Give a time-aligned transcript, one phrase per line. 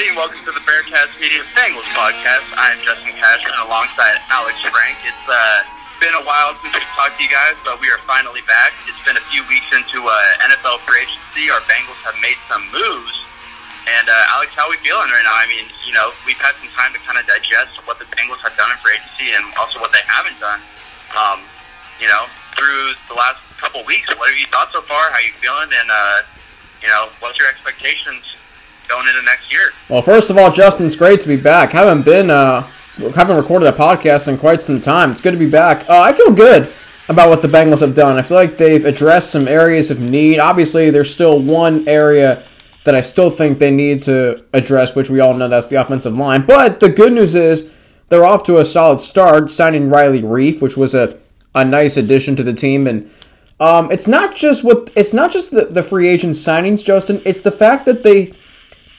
[0.00, 2.48] everybody, and welcome to the Bearcast Media Bengals podcast.
[2.56, 4.96] I'm Justin Cashman alongside Alex Frank.
[5.04, 5.60] It's uh,
[6.00, 8.72] been a while since we've talked to you guys, but we are finally back.
[8.88, 11.52] It's been a few weeks into uh, NFL free agency.
[11.52, 13.12] Our Bengals have made some moves.
[14.00, 15.36] And uh, Alex, how are we feeling right now?
[15.36, 18.40] I mean, you know, we've had some time to kind of digest what the Bengals
[18.40, 20.64] have done in free agency and also what they haven't done.
[21.12, 21.44] Um,
[22.00, 22.24] you know,
[22.56, 25.12] through the last couple weeks, what have you thought so far?
[25.12, 25.68] How are you feeling?
[25.68, 26.24] And uh,
[26.80, 28.29] you know, what's your expectations
[28.90, 29.72] going into next year?
[29.88, 31.72] Well, first of all, Justin, it's great to be back.
[31.72, 32.62] Haven't been, uh,
[33.14, 35.10] haven't recorded a podcast in quite some time.
[35.12, 35.88] It's good to be back.
[35.88, 36.72] Uh, I feel good
[37.08, 38.18] about what the Bengals have done.
[38.18, 40.38] I feel like they've addressed some areas of need.
[40.38, 42.44] Obviously, there's still one area
[42.84, 46.14] that I still think they need to address, which we all know that's the offensive
[46.14, 46.42] line.
[46.42, 47.74] But the good news is
[48.08, 51.18] they're off to a solid start, signing Riley Reiff, which was a,
[51.54, 52.86] a nice addition to the team.
[52.86, 53.10] And
[53.60, 57.20] um, it's not just what it's not just the, the free agent signings, Justin.
[57.24, 58.34] It's the fact that they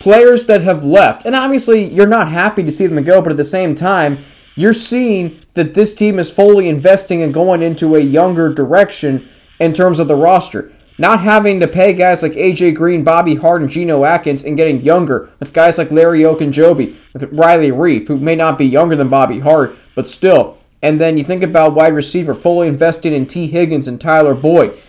[0.01, 3.37] players that have left, and obviously you're not happy to see them go, but at
[3.37, 4.17] the same time,
[4.55, 9.73] you're seeing that this team is fully investing and going into a younger direction in
[9.73, 10.71] terms of the roster.
[10.97, 14.81] Not having to pay guys like AJ Green, Bobby Hart, and Geno Atkins and getting
[14.81, 19.07] younger with guys like Larry Ogunjobi, with Riley Reiff, who may not be younger than
[19.07, 20.57] Bobby Hart, but still.
[20.81, 24.79] And then you think about wide receiver, fully investing in Tee Higgins and Tyler Boyd,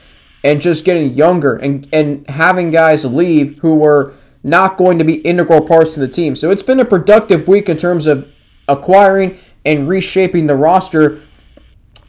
[0.42, 5.14] and just getting younger and, and having guys leave who were not going to be
[5.14, 6.34] integral parts to the team.
[6.34, 8.30] So it's been a productive week in terms of
[8.68, 11.20] acquiring and reshaping the roster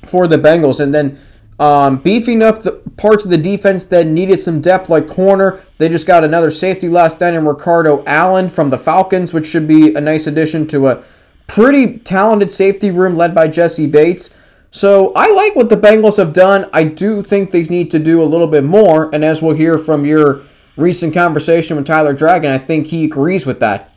[0.05, 0.81] for the Bengals.
[0.81, 1.19] And then
[1.59, 5.61] um, beefing up the parts of the defense that needed some depth, like corner.
[5.77, 9.67] They just got another safety last night in Ricardo Allen from the Falcons, which should
[9.67, 11.03] be a nice addition to a
[11.47, 14.37] pretty talented safety room led by Jessie Bates.
[14.71, 16.67] So I like what the Bengals have done.
[16.73, 19.77] I do think they need to do a little bit more, and as we'll hear
[19.77, 20.41] from your
[20.77, 23.91] recent conversation with Tyler Dragon, I think he agrees with that.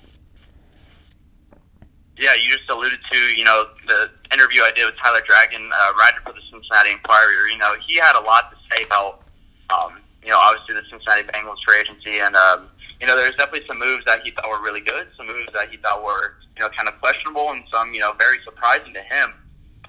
[2.18, 5.92] Yeah, you just alluded to, you know, the interview I did with Tyler Dragon, uh,
[5.98, 7.48] writer for the Cincinnati Enquirer.
[7.48, 9.22] You know, he had a lot to say about,
[9.70, 12.68] um, you know, obviously the Cincinnati Bengals free agency, and um,
[13.00, 15.70] you know, there's definitely some moves that he thought were really good, some moves that
[15.70, 19.02] he thought were, you know, kind of questionable, and some, you know, very surprising to
[19.02, 19.34] him.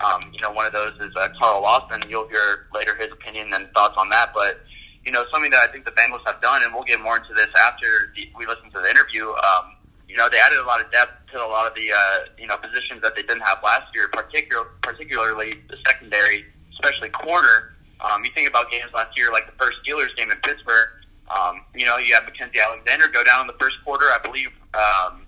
[0.04, 2.04] Um, you know, one of those is uh, Carl Lawson.
[2.10, 4.62] You'll hear later his opinion and thoughts on that, but
[5.08, 7.34] you know, something that I think the Bengals have done, and we'll get more into
[7.34, 9.32] this after the, we listen to the interview.
[9.32, 9.80] Um,
[10.10, 12.46] you know, they added a lot of depth to a lot of the uh, you
[12.46, 17.78] know positions that they didn't have last year, particular, particularly the secondary, especially corner.
[18.02, 20.90] Um, you think about games last year, like the first Steelers game in Pittsburgh.
[21.32, 24.06] Um, you know, you have Mackensie Alexander go down in the first quarter.
[24.08, 25.26] I believe um,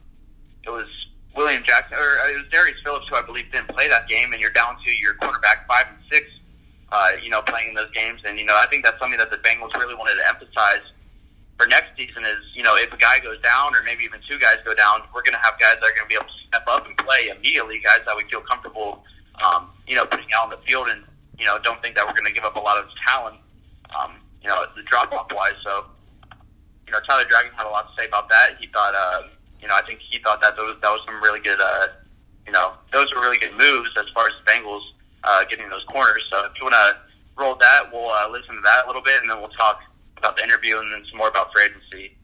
[0.65, 0.87] it was
[1.37, 4.41] William Jackson, or it was Darius Phillips, who I believe didn't play that game, and
[4.41, 6.27] you're down to your quarterback five and six
[6.91, 8.21] uh, you know, playing in those games.
[8.25, 10.81] And, you know, I think that's something that the Bengals really wanted to emphasize
[11.57, 14.39] for next season is, you know, if a guy goes down or maybe even two
[14.39, 16.47] guys go down, we're going to have guys that are going to be able to
[16.47, 19.03] step up and play immediately, guys that we feel comfortable,
[19.43, 21.03] um, you know, putting out on the field and,
[21.37, 23.35] you know, don't think that we're going to give up a lot of talent,
[23.91, 25.59] um, you know, the drop off wise.
[25.63, 25.85] So,
[26.87, 28.55] you know, Tyler Dragon had a lot to say about that.
[28.57, 29.27] He thought, uh,
[29.61, 31.87] you know, I think he thought that those, that was some really good, uh,
[32.47, 34.81] you know, those were really good moves as far as the Bengals
[35.23, 36.23] uh, getting those corners.
[36.31, 36.97] So if you want to
[37.37, 39.81] roll that, we'll uh, listen to that a little bit, and then we'll talk
[40.17, 42.15] about the interview and then some more about free agency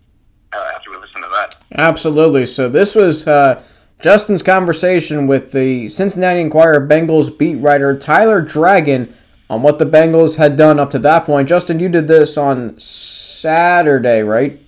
[0.54, 1.56] uh, after we listen to that.
[1.78, 2.46] Absolutely.
[2.46, 3.64] So this was uh,
[4.02, 9.16] Justin's conversation with the Cincinnati Enquirer Bengals beat writer Tyler Dragon
[9.50, 11.48] on what the Bengals had done up to that point.
[11.48, 14.60] Justin, you did this on Saturday, right?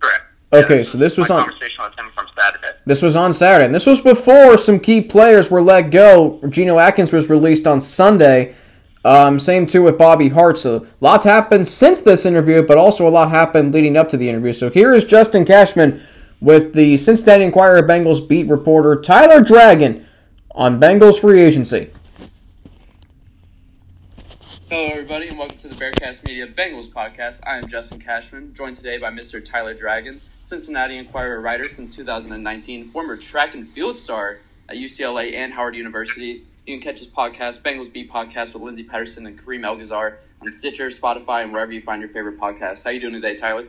[0.00, 0.24] Correct.
[0.52, 2.65] Okay, yeah, so this was on conversation with him from Saturday.
[2.86, 6.40] This was on Saturday, and this was before some key players were let go.
[6.48, 8.54] Geno Atkins was released on Sunday.
[9.04, 10.56] Um, same too with Bobby Hart.
[10.56, 14.28] So lots happened since this interview, but also a lot happened leading up to the
[14.28, 14.52] interview.
[14.52, 16.00] So here is Justin Cashman
[16.40, 20.06] with the Cincinnati Enquirer Bengals beat reporter Tyler Dragon
[20.52, 21.90] on Bengals free agency.
[24.68, 27.40] Hello, everybody, and welcome to the Bearcast Media Bengals podcast.
[27.46, 29.42] I am Justin Cashman, joined today by Mr.
[29.42, 30.20] Tyler Dragon.
[30.42, 36.42] Cincinnati Enquirer writer since 2019, former track and field star at UCLA and Howard University.
[36.66, 40.50] You can catch his podcast, Bengals Beat Podcast, with Lindsey Patterson and Kareem Elgazzar on
[40.50, 42.82] Stitcher, Spotify, and wherever you find your favorite podcasts.
[42.82, 43.68] How you doing today, Tyler?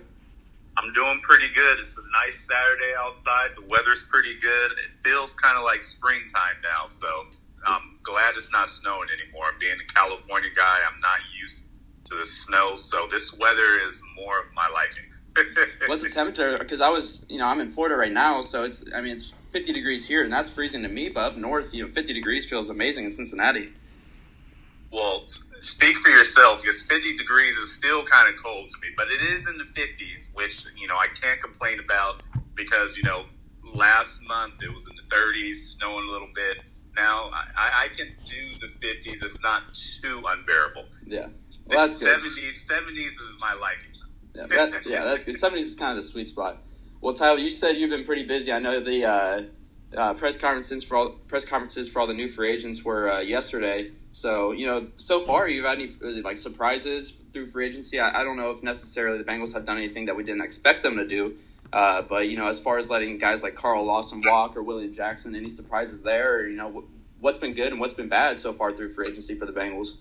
[0.78, 1.78] I'm doing pretty good.
[1.80, 3.50] It's a nice Saturday outside.
[3.56, 4.72] The weather's pretty good.
[4.72, 9.48] It feels kind of like springtime now, so I'm glad it's not snowing anymore.
[9.60, 11.66] Being a California guy, I'm not used
[12.06, 15.04] to the snow, so this weather is more of my liking.
[15.88, 16.58] What's the temperature?
[16.58, 19.34] Because I was, you know, I'm in Florida right now, so it's, I mean, it's
[19.50, 21.10] 50 degrees here, and that's freezing to me.
[21.10, 23.74] But up north, you know, 50 degrees feels amazing in Cincinnati.
[24.92, 25.26] Well,
[25.60, 29.22] speak for yourself, because 50 degrees is still kind of cold to me, but it
[29.22, 32.24] is in the 50s, which you know I can't complain about.
[32.56, 33.26] because you know
[33.76, 36.58] last month it was in the 30s, snowing a little bit.
[36.98, 39.24] Now I, I can do the 50s.
[39.24, 39.64] It's not
[40.02, 40.86] too unbearable.
[41.06, 41.28] Yeah,
[41.68, 42.20] well, that's good.
[42.20, 43.92] 70s, 70s is my liking.
[44.34, 45.36] Yeah, that, yeah, that's good.
[45.36, 46.58] 70s is kind of the sweet spot.
[47.02, 48.52] Well, Tyler, you said you've been pretty busy.
[48.52, 49.42] I know the uh,
[49.96, 53.20] uh, press conferences for all press conferences for all the new free agents were uh,
[53.20, 53.92] yesterday.
[54.12, 58.00] So you know, so far you've had any like surprises through free agency?
[58.00, 60.82] I, I, don't know if necessarily the Bengals have done anything that we didn't expect
[60.84, 61.36] them to do.
[61.74, 64.92] Uh, but you know, as far as letting guys like Carl Lawson walk or William
[64.92, 66.40] Jackson, any surprises there?
[66.40, 66.86] Or, you know,
[67.20, 69.98] what's been good and what's been bad so far through free agency for the Bengals?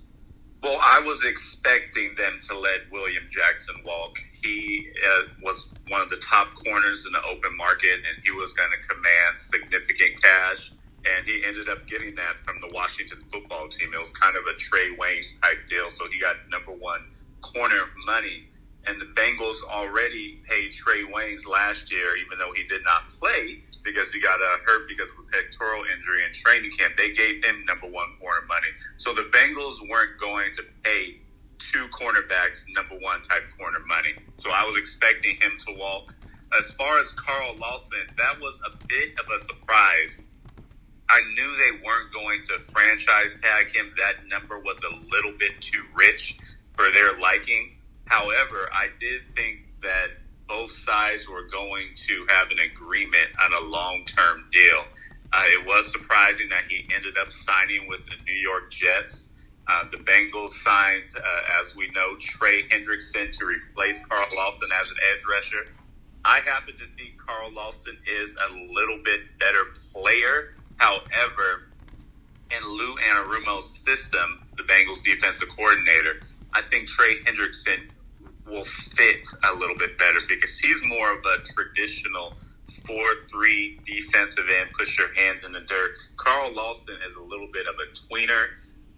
[0.63, 4.19] Well, I was expecting them to let William Jackson walk.
[4.43, 8.53] He uh, was one of the top corners in the open market, and he was
[8.55, 10.73] going to command significant cash.
[11.07, 13.95] And he ended up getting that from the Washington football team.
[13.95, 15.89] It was kind of a Trae Waynes type deal.
[15.91, 17.03] So he got number one
[17.43, 18.49] corner money
[18.87, 23.63] and the Bengals already paid Trae Waynes last year, even though he did not play
[23.87, 26.95] because he got uh, hurt because of a pectoral injury in training camp.
[26.97, 28.69] They gave him number one corner money.
[28.99, 31.21] So the Bengals weren't going to pay
[31.73, 34.15] two cornerbacks number one type corner money.
[34.37, 36.13] So I was expecting him to walk.
[36.59, 40.19] As far as Carl Lawson, that was a bit of a surprise.
[41.09, 43.93] I knew they weren't going to franchise tag him.
[43.97, 46.37] That number was a little bit too rich
[46.75, 47.76] for their liking.
[48.07, 50.09] However, I did think that
[50.49, 54.85] both sides were going to have an agreement on a long term deal.
[55.33, 59.27] Uh, it was surprising that he ended up signing with the New York Jets.
[59.69, 64.89] Uh, the Bengals signed, uh, as we know, Trey Hendrickson to replace Carl Lawson as
[64.89, 65.73] an edge rusher.
[66.25, 70.53] I happen to think Carl Lawson is a little bit better player.
[70.77, 71.69] However,
[72.51, 76.21] in Lou Anarumo's system, the Bengals defensive coordinator,
[76.57, 77.93] I think Trey Hendrickson
[78.47, 78.65] will
[78.97, 82.33] fit a little bit better because he's more of a traditional
[82.87, 85.91] four-three defensive end, push your hands in the dirt.
[86.17, 88.47] Carl Lawson is a little bit of a tweener.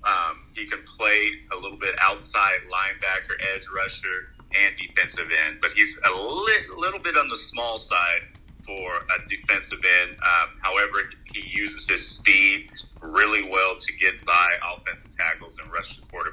[0.04, 5.72] Um, he can play a little bit outside linebacker, edge rusher, and defensive end, but
[5.72, 8.20] he's a li- little bit on the small side
[8.64, 10.16] for a defensive end.
[10.22, 12.70] Um, however, he uses his speed
[13.02, 16.27] really well to get by offensive tackles and rush the quarterback.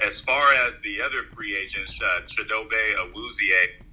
[0.00, 3.84] As far as the other free agents, uh, Chidobe Awuzie,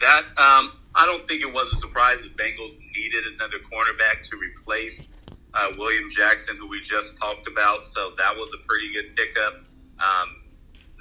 [0.00, 4.36] that um, I don't think it was a surprise that Bengals needed another cornerback to
[4.36, 5.06] replace
[5.54, 7.82] uh, William Jackson, who we just talked about.
[7.92, 9.54] So that was a pretty good pickup.
[9.98, 10.42] Um,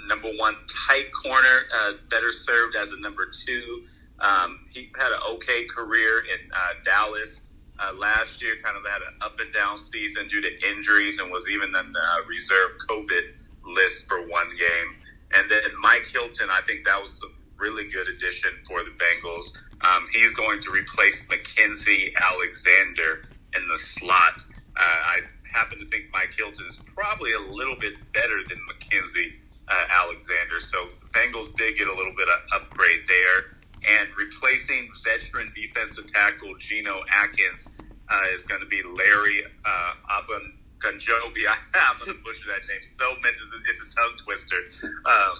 [0.08, 0.56] number one
[0.88, 3.84] tight corner, uh, better served as a number two.
[4.20, 7.42] Um, he had an okay career in uh, Dallas
[7.80, 8.56] uh, last year.
[8.64, 11.92] Kind of had an up and down season due to injuries, and was even in
[11.92, 14.96] the reserve COVID list for one game.
[15.36, 19.52] And then Mike Hilton, I think that was a really good addition for the Bengals.
[19.82, 23.24] Um, he's going to replace Mackensie Alexander
[23.56, 24.36] in the slot.
[24.76, 25.20] Uh, I
[25.52, 29.34] happen to think Mike Hilton is probably a little bit better than Mackensie
[29.68, 30.62] uh, Alexander.
[30.62, 33.58] So the Bengals did get a little bit of upgrade there.
[33.86, 37.68] And replacing veteran defensive tackle Geno Atkins
[38.10, 41.48] uh, is going to be Larry uh, Abun Gunjobi.
[41.48, 41.58] I,
[41.92, 43.36] am going to butcher that name so many.
[43.70, 44.90] It's a tongue twister.
[45.06, 45.36] Um,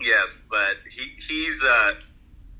[0.00, 1.92] yes, but he he's uh,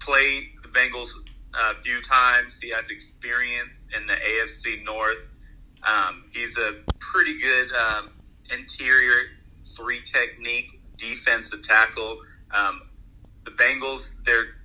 [0.00, 1.10] played the Bengals
[1.54, 2.58] a few times.
[2.60, 5.26] He has experience in the AFC North.
[5.82, 8.10] Um, he's a pretty good um,
[8.50, 9.28] interior
[9.76, 12.18] three technique defensive tackle.
[12.52, 12.82] Um,
[13.44, 14.56] the Bengals they're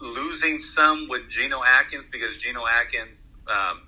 [0.00, 3.82] losing some with Geno Atkins because Geno Atkins, um,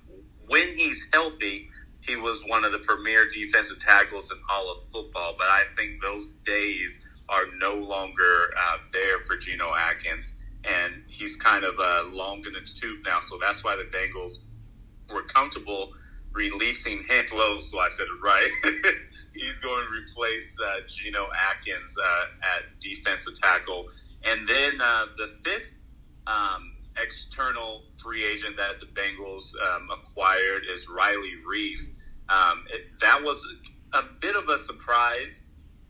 [0.46, 1.67] when he's healthy,
[2.08, 5.36] he was one of the premier defensive tackles in all of football.
[5.38, 6.98] But I think those days
[7.28, 10.32] are no longer uh, there for Geno Atkins,
[10.64, 13.20] and he's kind of uh, long in the tooth now.
[13.28, 14.38] So that's why the Bengals
[15.12, 15.92] were comfortable
[16.32, 17.60] releasing Henslow.
[17.68, 18.50] So I said it right.
[19.34, 23.86] he's going to replace uh, Geno Atkins uh, at defensive tackle,
[24.24, 25.74] and then uh, the fifth.
[26.26, 31.78] Um, external free agent that the Bengals um, acquired is Riley Reiff.
[32.28, 33.44] Um, it, that was
[33.92, 35.32] a bit of a surprise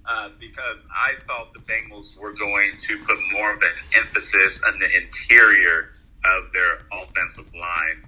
[0.07, 4.79] uh, because I thought the Bengals were going to put more of an emphasis on
[4.79, 5.91] the interior
[6.25, 8.05] of their offensive line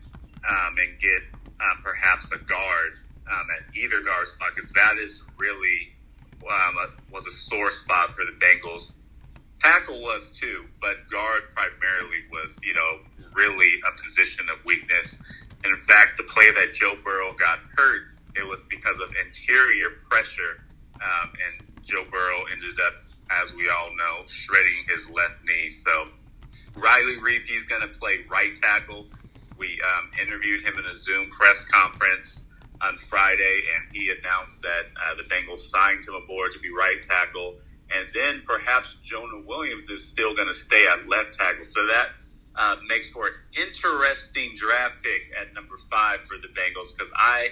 [0.51, 1.23] um, and get
[1.61, 2.93] uh, perhaps a guard
[3.31, 5.93] um, at either guard spot because that is really
[6.49, 8.93] um, a, was a sore spot for the Bengals.
[9.61, 13.01] Tackle was too, but guard primarily was, you know,
[13.35, 15.17] really a position of weakness.
[15.63, 18.03] And in fact, the play that Joe Burrow got hurt
[18.37, 20.65] it was because of interior pressure,
[20.97, 22.95] um, and Joe Burrow ended up,
[23.31, 25.71] as we all know, shredding his left knee.
[25.71, 26.07] So
[26.79, 29.07] Riley Reiff, he's going to play right tackle.
[29.59, 32.43] We um, interviewed him in a Zoom press conference
[32.83, 37.01] on Friday, and he announced that uh, the Bengals signed him aboard to be right
[37.03, 37.57] tackle.
[37.93, 41.65] And then perhaps Jonah Williams is still going to stay at left tackle.
[41.65, 42.11] So that
[42.57, 47.49] uh, makes for an interesting draft pick at number five for the Bengals because I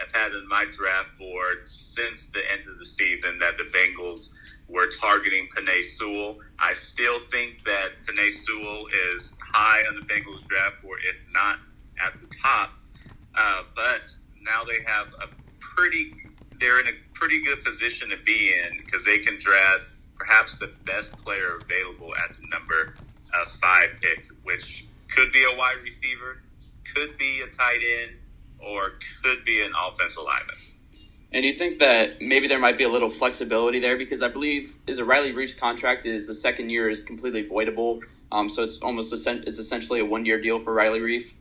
[0.00, 4.30] have had in my draft board since the end of the season that the Bengals
[4.68, 6.38] were targeting Penei Sewell.
[6.58, 11.58] I still think that Penei Sewell is high on the Bengals draft board, if not
[12.04, 12.72] at the top.
[13.36, 14.02] Uh, but
[14.42, 15.28] now they have a
[15.58, 16.14] pretty,
[16.60, 20.70] they're in a pretty good position to be in because they can draft perhaps the
[20.84, 22.94] best player available at the number
[23.34, 26.42] uh, five pick, which could be a wide receiver,
[26.94, 28.16] could be a tight end,
[28.60, 30.56] or could be an offensive lineman.
[31.32, 34.28] And do you think that maybe there might be a little flexibility there because I
[34.28, 38.00] believe is a Riley Reiff's contract is the second year is completely voidable,
[38.32, 41.32] um, so it's almost a, it's essentially a one year deal for Riley Reiff.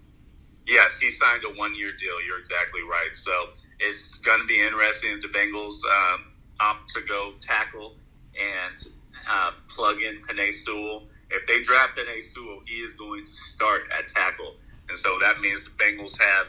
[0.67, 2.21] Yes, he signed a one year deal.
[2.25, 3.09] You're exactly right.
[3.15, 3.31] So
[3.79, 6.25] it's going to be interesting if the Bengals um,
[6.59, 7.95] opt to go tackle
[8.39, 8.85] and
[9.27, 11.07] uh, plug in Penei Sewell.
[11.31, 14.55] If they draft Penei Sewell, he is going to start at tackle,
[14.87, 16.47] and so that means the Bengals have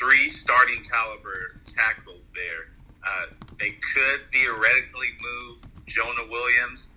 [0.00, 2.72] three starting caliber tackles there.
[3.06, 6.88] Uh, they could theoretically move Jonah Williams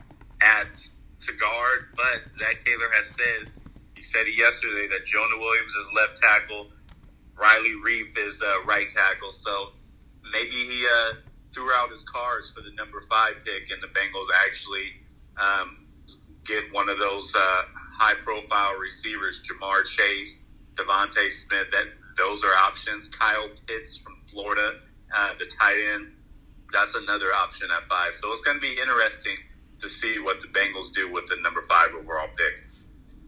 [0.41, 0.73] at
[1.21, 3.51] to guard, but Zac Taylor has said
[3.95, 6.67] he said yesterday that Jonah Williams is left tackle,
[7.35, 9.31] Riley Reiff is uh, right tackle.
[9.31, 9.71] So
[10.31, 11.15] maybe he uh,
[11.53, 14.91] threw out his cards for the number five pick, and the Bengals actually
[15.41, 15.85] um,
[16.45, 17.61] get one of those uh,
[17.97, 20.41] high profile receivers, Ja'Marr Chase,
[20.75, 21.67] DeVonta Smith.
[21.71, 23.09] That those are options.
[23.09, 24.79] Kyle Pitts from Florida,
[25.15, 26.07] uh, the tight end.
[26.71, 28.13] That's another option at five.
[28.19, 29.37] So it's going to be interesting
[29.79, 32.53] to see what the Bengals do with the number five overall pick.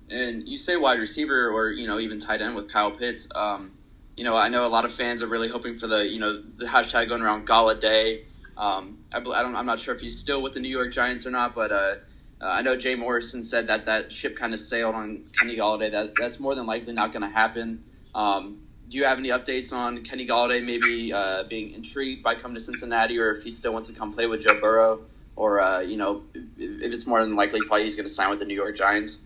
[0.10, 3.28] And you say wide receiver or you know even tight end with Kyle Pitts.
[3.34, 3.74] Um,
[4.16, 6.42] you know I know a lot of fans are really hoping for the you know
[6.58, 8.24] the hashtag going around Golladay.
[8.58, 11.56] Um, I, I'm not sure if he's still with the New York Giants or not,
[11.56, 11.96] but uh,
[12.42, 15.92] uh, I know Jay Morrison said that that ship kind of sailed on Kenny Golladay.
[15.92, 17.84] That that's more than likely not going to happen.
[18.14, 22.56] Um, do you have any updates on Kenny Golladay maybe uh, being intrigued by coming
[22.56, 25.02] to Cincinnati, or if he still wants to come play with Joe Burrow,
[25.36, 28.40] or uh, you know, if it's more than likely probably he's going to sign with
[28.40, 29.20] the New York Giants?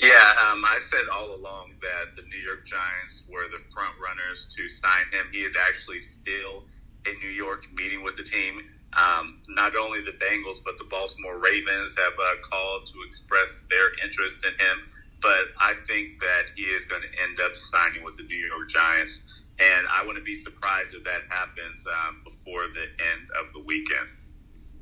[0.00, 0.10] Yeah,
[0.50, 4.68] um, I've said all along that the New York Giants were the front runners to
[4.68, 5.26] sign him.
[5.30, 6.64] He is actually still
[7.06, 8.62] in New York meeting with the team.
[8.94, 13.94] Um, not only the Bengals, but the Baltimore Ravens have uh, called to express their
[14.04, 14.78] interest in him
[15.22, 18.68] but I think that he is going to end up signing with the New York
[18.68, 19.22] Giants,
[19.58, 24.08] and I wouldn't be surprised if that happens um, before the end of the weekend.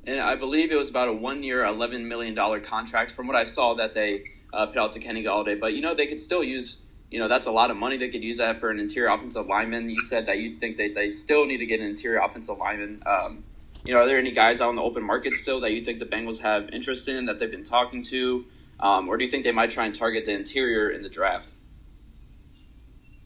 [0.07, 3.45] And I believe it was about a one-year, eleven million dollar contract, from what I
[3.45, 5.61] saw that they uh, put out to Kenny Golladay.
[5.61, 6.79] But you know, they could still use.
[7.11, 7.97] You know, that's a lot of money.
[7.97, 9.91] They could use that for an interior offensive lineman.
[9.91, 13.03] You said that you think that they still need to get an interior offensive lineman.
[13.05, 13.43] Um,
[13.85, 15.99] you know, are there any guys out on the open market still that you think
[15.99, 18.45] the Bengals have interest in that they've been talking to?
[18.81, 21.53] Um, or do you think they might try and target the interior in the draft?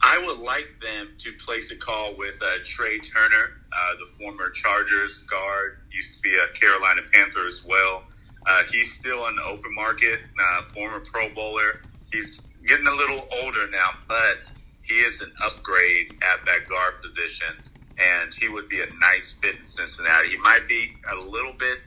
[0.02, 4.50] I would like them to place a call with uh, Trai Turner, uh, the former
[4.50, 8.04] Chargers guard, used to be a Carolina Panther as well.
[8.46, 11.80] Uh, he's still on the open market, uh, former Pro Bowler.
[12.12, 14.50] He's getting a little older now, but
[14.82, 17.56] he is an upgrade at that guard position,
[17.96, 20.28] and he would be a nice fit in Cincinnati.
[20.30, 21.78] He might be a little bit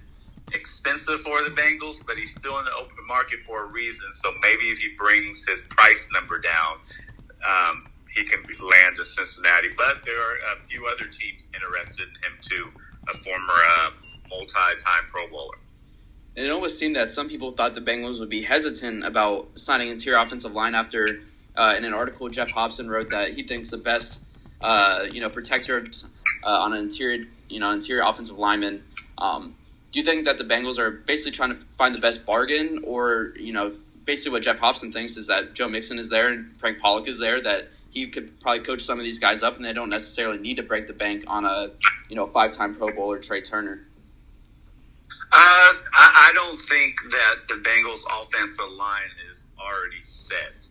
[0.53, 4.07] expensive for the Bengals, but he's still in the open market for a reason.
[4.15, 6.77] So maybe if he brings his price number down,
[7.47, 9.69] um, he can land to Cincinnati.
[9.77, 12.71] But there are a few other teams interested in him too.
[13.09, 13.89] A former uh,
[14.29, 15.57] multi-time Pro Bowler.
[16.35, 19.89] And it almost seemed that some people thought the Bengals would be hesitant about signing
[19.89, 21.07] interior offensive line after,
[21.55, 24.21] uh, in an article, Geoff Hobson wrote that he thinks the best,
[24.61, 25.83] uh, you know, protector
[26.43, 28.83] uh, on an interior, you know, interior offensive lineman
[29.17, 29.55] um,
[29.91, 33.33] do you think that the Bengals are basically trying to find the best bargain, or
[33.39, 33.73] you know,
[34.05, 37.19] basically what Geoff Hobson thinks is that Joe Mixon is there and Frank Pollack is
[37.19, 40.37] there, that he could probably coach some of these guys up, and they don't necessarily
[40.37, 41.69] need to break the bank on a
[42.09, 43.85] you know five-time Pro Bowler Trai Turner.
[45.31, 50.67] Uh, I, I don't think that the Bengals' offensive line is already set.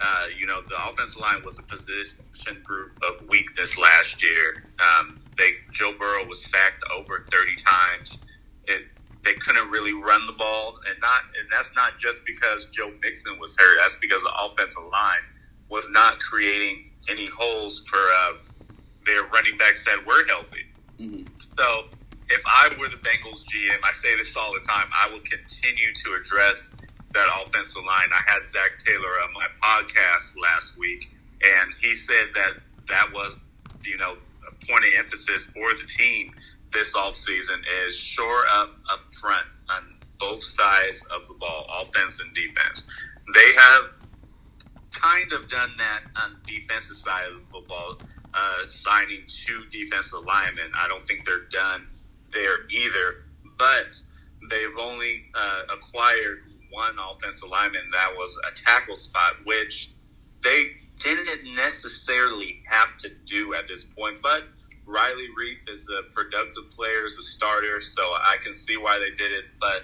[0.00, 4.54] Uh, you know, the offensive line was a position group of weakness last year.
[4.78, 8.25] Um, they Joe Burrow was sacked over 30 times
[8.66, 8.82] it,
[9.22, 13.38] they couldn't really run the ball, and not and that's not just because Joe Mixon
[13.38, 13.78] was hurt.
[13.80, 15.24] That's because the offensive line
[15.68, 18.32] was not creating any holes for uh,
[19.04, 20.66] their running backs that were healthy.
[20.98, 21.22] Mm-hmm.
[21.58, 21.88] So
[22.28, 24.86] if I were the Bengals GM, I say this all the time.
[24.92, 26.70] I will continue to address
[27.14, 28.10] that offensive line.
[28.12, 31.08] I had Zac Taylor on my podcast last week,
[31.42, 32.52] and he said that
[32.88, 33.40] that was,
[33.84, 36.32] you know, a point of emphasis for the team
[36.72, 42.34] this offseason is shore up up front on both sides of the ball, offense and
[42.34, 42.86] defense.
[43.34, 43.94] They have
[44.92, 47.96] kind of done that on the defensive side of the football,
[48.34, 50.72] uh, signing two defensive linemen.
[50.78, 51.86] I don't think they're done
[52.32, 53.24] there either,
[53.58, 53.94] but
[54.50, 59.90] they've only uh, acquired one offensive lineman that was a tackle spot, which
[60.42, 64.20] they didn't necessarily have to do at this point.
[64.22, 64.44] But
[64.86, 69.10] Riley Reiff is a productive player, as a starter, so I can see why they
[69.16, 69.44] did it.
[69.60, 69.82] But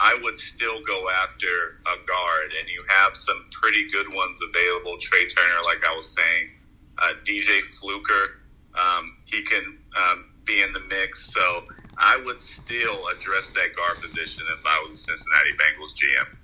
[0.00, 4.96] I would still go after a guard, and you have some pretty good ones available.
[4.98, 6.50] Trai Turner, like I was saying,
[6.98, 8.40] uh, DJ Fluker,
[8.74, 11.32] um, he can um, be in the mix.
[11.32, 11.64] So
[11.98, 16.43] I would still address that guard position if I was the Cincinnati Bengals GM.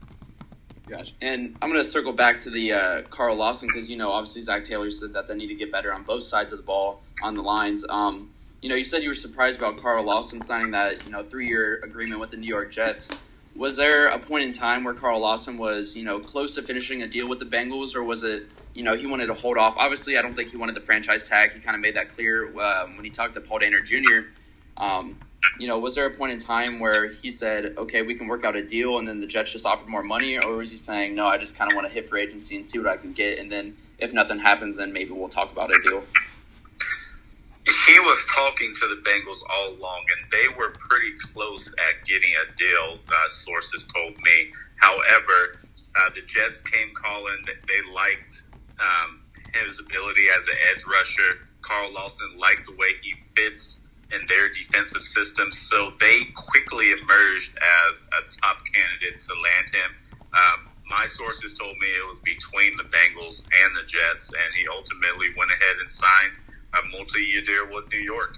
[1.22, 4.42] And I'm going to circle back to the uh, Carl Lawson because you know obviously
[4.42, 7.02] Zac Taylor said that they need to get better on both sides of the ball
[7.22, 7.84] on the lines.
[7.88, 8.30] Um,
[8.62, 11.46] you know, you said you were surprised about Carl Lawson signing that you know three
[11.46, 13.08] year agreement with the New York Jets.
[13.56, 17.02] Was there a point in time where Carl Lawson was you know close to finishing
[17.02, 19.76] a deal with the Bengals, or was it you know he wanted to hold off?
[19.78, 21.52] Obviously, I don't think he wanted the franchise tag.
[21.52, 24.28] He kind of made that clear um, when he talked to Paul Dehner Jr.
[24.76, 25.16] Um,
[25.58, 28.44] you know, was there a point in time where he said, okay, we can work
[28.44, 31.14] out a deal, and then the Jets just offered more money, or was he saying,
[31.14, 33.12] no, I just kind of want to hit for agency and see what I can
[33.12, 36.02] get, and then if nothing happens, then maybe we'll talk about a deal?
[37.86, 42.32] He was talking to the Bengals all along, and they were pretty close at getting
[42.34, 44.50] a deal, uh, sources told me.
[44.76, 45.60] However,
[45.94, 47.36] uh, the Jets came calling.
[47.44, 48.42] They liked
[48.80, 49.20] um,
[49.54, 51.46] his ability as an edge rusher.
[51.62, 53.79] Carl Lawson liked the way he fits
[54.12, 55.50] in their defensive system.
[55.52, 59.90] So they quickly emerged as a top candidate to land him.
[60.32, 64.66] Um, my sources told me it was between the Bengals and the Jets, and he
[64.68, 66.32] ultimately went ahead and signed
[66.74, 68.36] a multi-year deal with New York.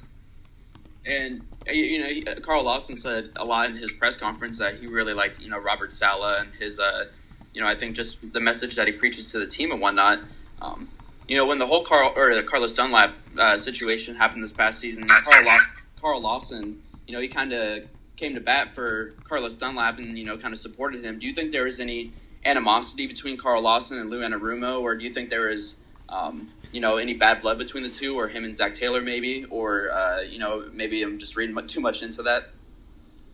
[1.04, 4.86] And you know, he, Carl Lawson said a lot in his press conference that he
[4.86, 7.06] really liked you know Robert Saleh and his uh,
[7.52, 10.20] you know I think just the message that he preaches to the team and whatnot.
[10.60, 10.88] Um,
[11.28, 14.80] you know, when the whole Carl or the Carlos Dunlap uh, situation happened this past
[14.80, 15.58] season, Carl,
[16.00, 17.84] Carl Lawson, you know, he kind of
[18.16, 21.18] came to bat for Carlos Dunlap and you know kind of supported him.
[21.18, 22.12] Do you think there is any
[22.44, 25.76] animosity between Carl Lawson and Lou Anarumo, or do you think there is
[26.08, 29.44] um, you know any bad blood between the two, or him and Zac Taylor maybe,
[29.50, 32.50] or uh, you know maybe I'm just reading too much into that?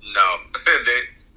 [0.03, 0.37] No,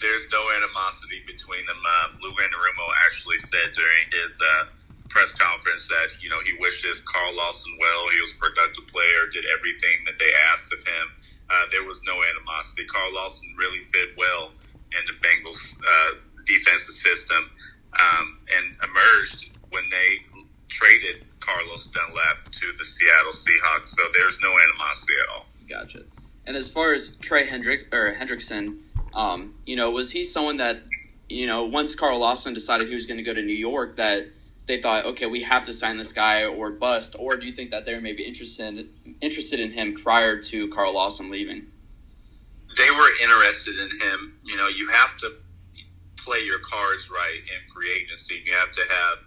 [0.02, 1.78] there's no animosity between them.
[1.86, 4.66] Uh, Lou Anarumo actually said during his uh,
[5.12, 8.08] press conference that you know he wishes Carl Lawson well.
[8.16, 11.08] He was a productive player, did everything that they asked of him.
[11.52, 12.88] Uh, there was no animosity.
[12.88, 14.56] Carl Lawson really fit well
[14.96, 16.16] in the Bengals uh,
[16.48, 17.52] defensive system
[18.00, 20.24] um, and emerged when they
[20.70, 23.90] traded Carlos Dunlap to the Seattle Seahawks.
[23.90, 25.46] So there's no animosity at all.
[25.68, 26.04] Gotcha.
[26.48, 28.80] And as far as Trey Hendrick or Hendrickson,
[29.14, 30.82] um, you know, was he someone that
[31.30, 34.28] you know once Carl Lawson decided he was going to go to New York that
[34.72, 37.72] they thought, okay, we have to sign this guy or bust, or do you think
[37.72, 38.88] that they were maybe interested
[39.20, 41.68] interested in him prior to Carl Lawson leaving?
[42.78, 44.40] They were interested in him.
[44.46, 45.36] You know, you have to
[46.24, 48.42] play your cards right in free agency.
[48.46, 49.18] You have to have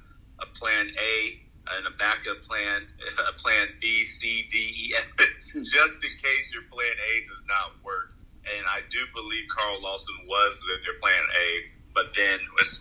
[0.40, 1.40] a plan A
[1.76, 2.88] and a backup plan,
[3.28, 5.62] a plan B, C, D, E, F, hmm.
[5.62, 8.16] just in case your plan A does not work.
[8.48, 12.40] And I do believe Carl Lawson was their plan A but then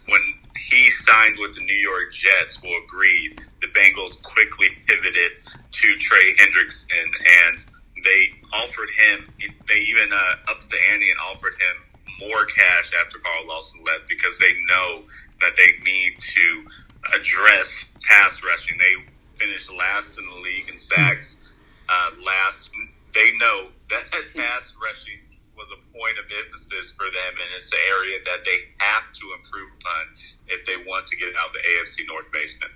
[0.10, 0.22] when
[0.74, 5.32] he signed with the New York Jets, who agreed, the Bengals quickly pivoted
[5.72, 7.08] to Trey Hendrickson,
[7.46, 7.56] and
[8.04, 9.28] they offered him.
[9.68, 14.10] They even uh, upped the ante and offered him more cash after Carl Lawson left
[14.10, 15.04] because they know
[15.42, 16.66] that they need to
[17.16, 17.70] address
[18.10, 18.78] pass rushing.
[18.78, 18.96] They
[19.38, 21.38] finished last in the league in sacks.
[21.90, 22.70] Uh, last,
[23.14, 24.04] they know that
[24.36, 25.22] pass rushing
[25.56, 29.26] was a point of emphasis for them, and it's an area that they have to
[29.38, 30.06] improve upon
[30.48, 32.72] if they want to get out of the AFC North basement.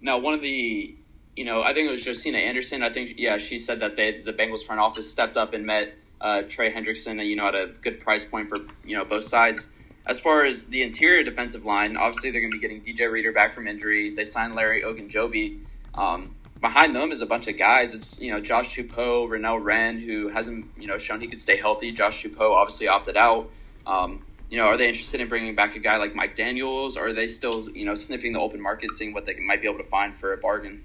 [0.00, 0.94] Now, one of the,
[1.36, 2.82] you know, I think it was Justina Anderson.
[2.82, 5.94] I think, yeah, she said that they, the Bengals front office stepped up and met
[6.20, 9.24] uh, Trey Hendrickson, and, you know, at a good price point for you know both
[9.24, 9.68] sides.
[10.06, 13.32] As far as the interior defensive line, obviously they're going to be getting DJ Reader
[13.32, 14.10] back from injury.
[14.10, 15.60] They signed Larry Ogunjobi.
[15.94, 17.94] Um, behind them is a bunch of guys.
[17.94, 21.56] It's you know Josh Tupou, Renell Wren, who hasn't you know shown he could stay
[21.56, 21.92] healthy.
[21.92, 23.50] Josh Tupou obviously opted out.
[23.86, 27.08] Um, you know, are they interested in bringing back a guy like Mike Daniels, or
[27.08, 29.82] are they still you know sniffing the open market, seeing what they might be able
[29.82, 30.84] to find for a bargain?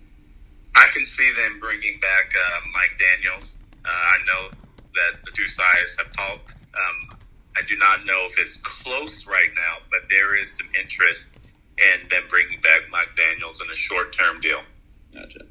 [0.76, 3.64] I can see them bringing back uh, Mike Daniels.
[3.86, 4.50] Uh, I know
[4.96, 6.52] that the two sides have talked.
[6.74, 7.20] Um,
[7.58, 11.28] I do not know if it's close right now, but there is some interest
[11.78, 14.62] in them bringing back Mike Daniels in a short term deal.
[15.14, 15.42] Gotcha.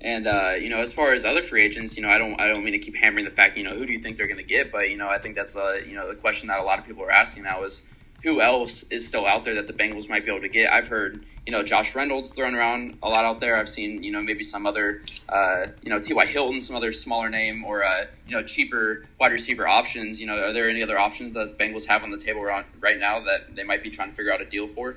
[0.00, 2.52] And uh, you know, as far as other free agents, you know, I don't, I
[2.52, 4.38] don't mean to keep hammering the fact, you know, who do you think they're going
[4.38, 4.70] to get?
[4.70, 6.86] But you know, I think that's, uh, you know, the question that a lot of
[6.86, 7.82] people are asking now is,
[8.22, 10.72] who else is still out there that the Bengals might be able to get.
[10.72, 13.56] I've heard, you know, Josh Reynolds thrown around a lot out there.
[13.56, 16.26] I've seen, you know, maybe some other, uh, you know, T.Y.
[16.26, 20.20] Hilton, some other smaller name or, uh, you know, cheaper wide receiver options.
[20.20, 23.20] You know, are there any other options that Bengals have on the table right now
[23.20, 24.96] that they might be trying to figure out a deal for?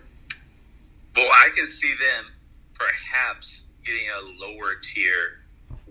[1.15, 2.31] Well, I can see them
[2.73, 5.41] perhaps getting a lower tier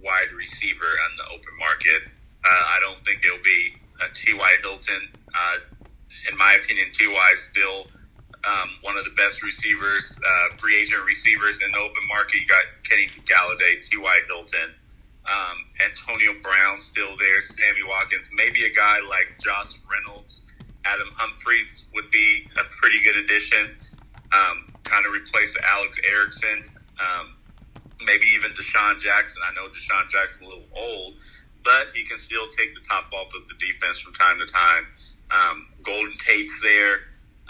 [0.02, 2.08] wide receiver on the open market.
[2.44, 3.74] Uh, I don't think it'll be
[4.14, 4.56] T.Y.
[4.62, 5.08] Hilton.
[5.34, 5.56] Uh,
[6.30, 7.86] in my opinion, Ty is still
[8.44, 12.40] um, one of the best receivers, uh, free agent receivers in the open market.
[12.40, 14.20] You got Kenny Golladay, T.Y.
[14.26, 14.72] Hilton,
[15.28, 20.44] um, Antonio Brown still there, Sammy Watkins, maybe a guy like Josh Reynolds,
[20.84, 23.76] Adam Humphries would be a pretty good addition.
[24.32, 26.64] Um, kind of replace Alex Erickson,
[26.98, 27.34] um,
[28.04, 29.42] maybe even DeSean Jackson.
[29.44, 31.14] I know DeSean Jackson's a little old,
[31.64, 34.86] but he can still take the top off of the defense from time to time.
[35.30, 37.00] Um, Golden Tate's there.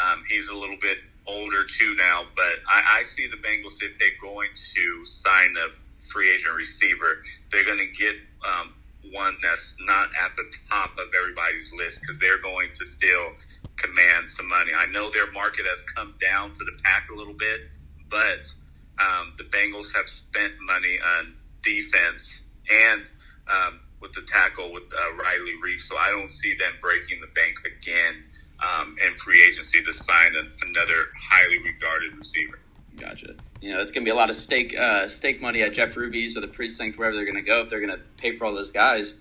[0.01, 3.99] Um, he's a little bit older too now, but I, I see the Bengals if
[3.99, 5.69] they're going to sign a
[6.11, 8.75] free agent receiver, they're going to get um,
[9.13, 13.33] one that's not at the top of everybody's list because they're going to still
[13.77, 14.73] command some money.
[14.77, 17.63] I know their market has come down to the pack a little bit,
[18.11, 18.53] but
[19.01, 23.03] um, the Bengals have spent money on defense and
[23.49, 27.27] um, with the tackle with uh, Riley Reiff, so I don't see them breaking the
[27.29, 28.25] bank again
[28.61, 32.61] um, in free agency to sign an, another highly regarded receiver.
[32.97, 33.35] Gotcha.
[33.61, 35.97] You know, it's going to be a lot of steak uh, steak money at Jeff
[35.97, 38.45] Ruby's or the precinct, wherever they're going to go, if they're going to pay for
[38.45, 39.17] all those guys,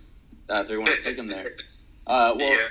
[0.50, 1.54] uh, if they want to take them there.
[2.08, 2.68] Uh, well, yeah.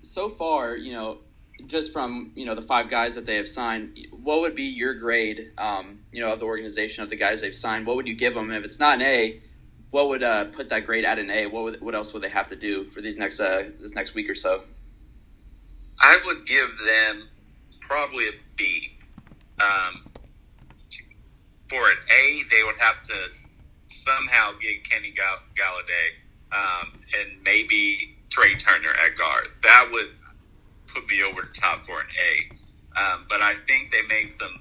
[0.00, 1.18] so far, you know,
[1.66, 4.94] just from you know the five guys that they have signed, what would be your
[4.94, 7.86] grade, um, you know, of the organization of the guys they've signed?
[7.86, 8.48] What would you give them?
[8.48, 9.40] And if it's not an A,
[9.90, 11.46] what would uh, put that grade at an A?
[11.46, 14.14] What would, what else would they have to do for these next uh, this next
[14.14, 14.62] week or so?
[16.00, 17.28] I would give them
[17.80, 18.96] probably a B.
[19.60, 20.04] Um,
[21.68, 23.14] for an A, they would have to
[23.88, 29.48] somehow get Kenny Golladay um, and maybe Trai Turner at guard.
[29.62, 30.10] That would
[30.86, 33.00] put me over the top for an A.
[33.00, 34.60] Um, but I think they made some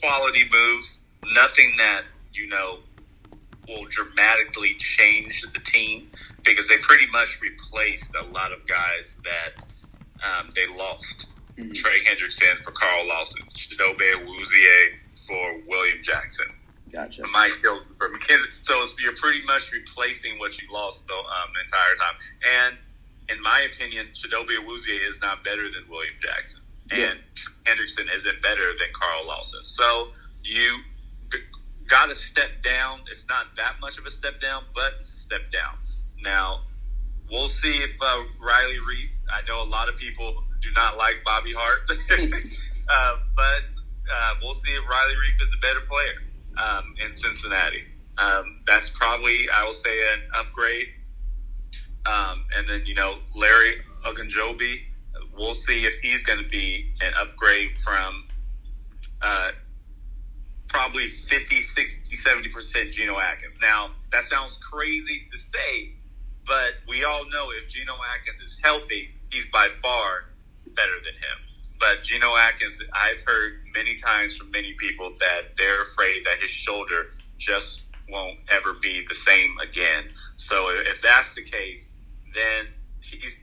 [0.00, 0.98] quality moves.
[1.32, 2.78] Nothing that you know
[3.68, 6.08] will dramatically change the team
[6.44, 9.62] because they pretty much replaced a lot of guys that
[10.24, 11.36] um, they lost.
[11.56, 11.72] Mm-hmm.
[11.72, 14.92] Trey Hendrickson for Carl Lawson, Chidobe Awuzie
[15.26, 16.46] for William Jackson.
[16.90, 17.26] Gotcha.
[17.32, 18.46] Mike Hill for Mackensie.
[18.62, 22.14] So you're pretty much replacing what you lost the, um, entire time.
[22.64, 22.78] And
[23.28, 26.60] in my opinion, Chidobe Awuzie is not better than William Jackson.
[26.90, 27.14] And yeah.
[27.66, 29.64] Hendrickson isn't better than Carl Lawson.
[29.64, 30.08] So
[30.42, 30.78] you
[31.88, 33.00] got to step down.
[33.10, 35.76] It's not that much of a step down, but it's a step down.
[36.22, 36.62] Now,
[37.30, 39.10] we'll see if uh, Riley Reiff.
[39.32, 41.80] I know a lot of people do not like Bobby Hart,
[42.88, 43.64] uh, but
[44.12, 46.14] uh, we'll see if Riley Reiff is a better player
[46.56, 47.84] um, in Cincinnati.
[48.18, 50.88] Um, that's probably, I will say, an upgrade.
[52.06, 54.80] Um, and then, you know, Larry Ogunjobi,
[55.38, 58.24] we'll see if he's going to be an upgrade from
[59.22, 59.50] uh,
[60.68, 63.54] probably 50, 60, 70% Geno Atkins.
[63.60, 65.92] Now, that sounds crazy to say,
[66.46, 70.24] but we all know if Geno Atkins is healthy, he's by far
[70.74, 71.38] better than him.
[71.78, 76.50] But Geno Atkins, I've heard many times from many people that they're afraid that his
[76.50, 77.06] shoulder
[77.38, 80.04] just won't ever be the same again.
[80.36, 81.90] So if that's the case,
[82.34, 82.66] then
[83.00, 83.36] he's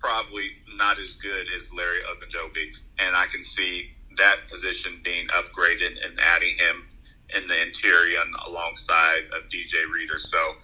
[0.00, 2.72] probably not as good as Larry Ogunjobi.
[2.98, 6.86] And I can see that position being upgraded and adding him
[7.34, 10.18] in the interior and alongside of DJ Reader.
[10.18, 10.54] So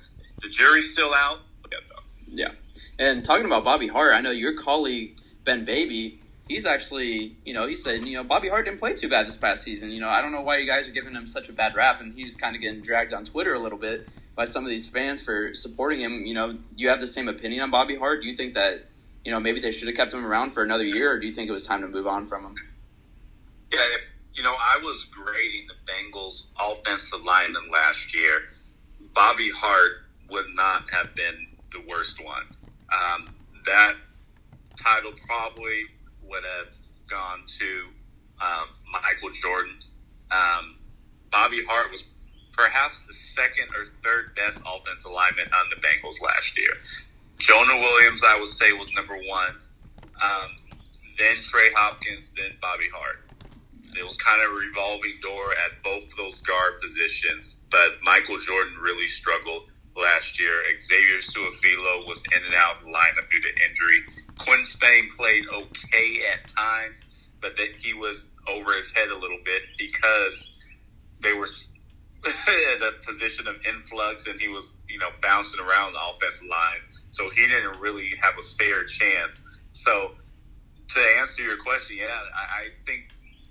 [0.43, 1.41] the jury's still out.
[2.29, 2.51] Yeah.
[2.99, 7.67] And talking about Bobby Hart, I know your colleague Ben Baby, he's actually, you know,
[7.67, 9.91] he said, you know, Bobby Hart didn't play too bad this past season.
[9.91, 12.01] You know, I don't know why you guys are giving him such a bad rap,
[12.01, 14.89] and he's kind of getting dragged on Twitter a little bit by some of these
[14.89, 16.25] fans for supporting him.
[16.27, 18.23] You know, do you have the same opinion on Bobby Hart?
[18.23, 18.87] Do you think that,
[19.27, 21.33] you know, maybe they should have kept him around for another year, or do you
[21.33, 22.55] think it was time to move on from him?
[23.73, 28.43] Yeah, if, you know, I was grading the Bengals offensive lineman last year.
[29.15, 32.45] Bobby Hart would not have been the worst one.
[32.95, 33.25] Um,
[33.67, 33.95] that
[34.81, 35.87] title probably
[36.23, 36.69] would have
[37.11, 37.83] gone to
[38.41, 39.75] um, Michael Jordan.
[40.31, 40.77] Um,
[41.33, 42.05] Bobby Hart was
[42.57, 46.75] perhaps the second or third best offensive lineman on the Bengals last year.
[47.39, 49.55] Jonah Williams, I would say, was number one.
[50.23, 50.49] Um,
[51.19, 53.31] then Trey Hopkins, then Bobby Hart.
[53.99, 58.39] It was kind of a revolving door at both of those guard positions, but Michael
[58.39, 60.63] Jordan really struggled last year.
[60.81, 64.27] Xavier Su'a-Filo was in and out of the lineup due to injury.
[64.39, 66.99] Quinn Spain played okay at times,
[67.41, 70.65] but that he was over his head a little bit because
[71.23, 71.49] they were
[72.27, 76.85] at a position of influx and he was, you know, bouncing around the offensive line.
[77.17, 79.43] So he didn't really have a fair chance.
[79.73, 80.13] So
[80.89, 83.05] to answer your question, yeah, I, I think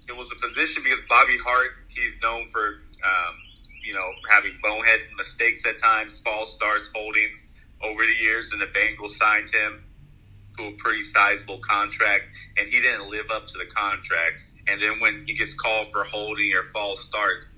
[0.08, 3.36] it was a position because Bobby Hart, he's known for, um,
[3.84, 7.48] you know, having bonehead mistakes at times, false starts, holdings
[7.82, 9.84] over the years, and the Bengals signed him
[10.58, 12.26] to a pretty sizable contract,
[12.58, 14.42] and he didn't live up to the contract.
[14.68, 17.52] And then when he gets called for holding or false starts,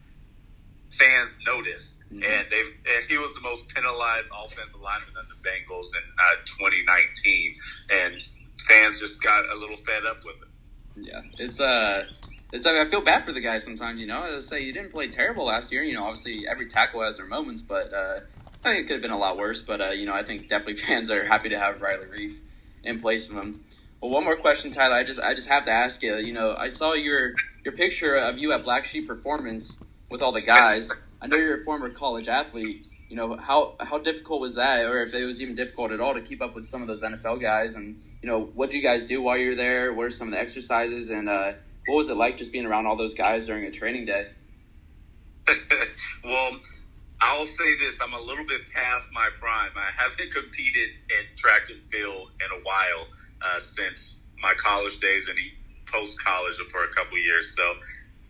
[0.97, 2.23] fans notice, mm-hmm.
[2.23, 2.61] and they
[2.95, 7.55] and he was the most penalized offensive lineman in the Bengals in uh, 2019,
[7.91, 8.21] and
[8.67, 11.07] fans just got a little fed up with it.
[11.07, 12.05] Yeah, it's uh.
[12.53, 14.21] It's, I, mean, I feel bad for the guy sometimes, you know.
[14.21, 15.83] I say you didn't play terrible last year.
[15.83, 19.01] You know, obviously every tackle has their moments, but uh, I think it could have
[19.01, 19.59] been a lot worse.
[19.59, 22.35] But uh, you know, I think definitely fans are happy to have Riley Reiff
[22.85, 23.59] in place of him.
[24.01, 24.95] Well, one more question, Tyler.
[24.95, 26.17] I just I just have to ask you.
[26.17, 27.33] You know, I saw your
[27.65, 29.77] your picture of you at Black Sheep Performance
[30.09, 30.89] with all the guys.
[31.21, 32.81] I know you're a former college athlete.
[33.09, 36.13] You know how how difficult was that, or if it was even difficult at all
[36.13, 37.75] to keep up with some of those NFL guys?
[37.75, 39.93] And you know, what did you guys do while you're there?
[39.93, 41.53] What are some of the exercises, and uh,
[41.87, 44.27] what was it like just being around all those guys during a training day?
[46.23, 46.59] well,
[47.21, 49.71] I'll say this: I'm a little bit past my prime.
[49.75, 53.07] I haven't competed in track and field in a while
[53.41, 55.37] uh, since my college days and
[55.87, 57.55] post college for a couple years.
[57.55, 57.73] So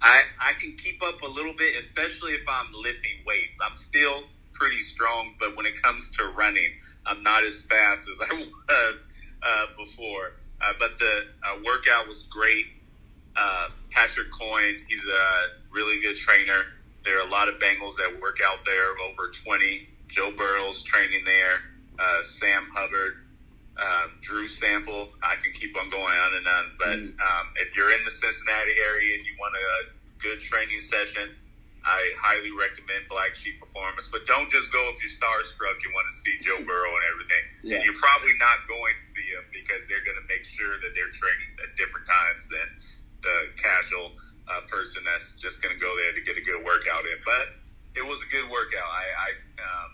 [0.02, 3.54] I I can keep up a little bit, especially if I'm lifting weights.
[3.62, 6.72] I'm still pretty strong, but when it comes to running,
[7.06, 9.00] I'm not as fast as I was
[9.44, 10.34] uh, before.
[10.60, 12.66] Uh, but the uh, workout was great.
[13.36, 16.64] Uh, Patrick Coyne, he's a really good trainer.
[17.06, 19.88] There are a lot of Bengals that work out there, over 20.
[20.10, 21.62] Joe Burrow's training there.
[22.00, 23.18] Uh, Sam Hubbard,
[23.78, 25.10] uh, Drew Sample.
[25.22, 26.66] I can keep on going on and on.
[26.78, 27.14] But mm.
[27.22, 31.30] um, if you're in the Cincinnati area and you want a good training session,
[31.88, 34.10] I highly recommend Black Sheep Performance.
[34.12, 35.80] But don't just go if you're starstruck.
[35.86, 37.44] You want to see Joe Burrow and everything.
[37.64, 37.76] Yeah.
[37.78, 40.92] And you're probably not going to see him because they're going to make sure that
[40.98, 42.68] they're training at different times than
[43.24, 44.18] the casual
[44.50, 47.20] uh, person that's just going to go there to get a good workout in.
[47.24, 47.56] But
[47.96, 48.90] it was a good workout.
[48.90, 49.30] I, I
[49.64, 49.90] um,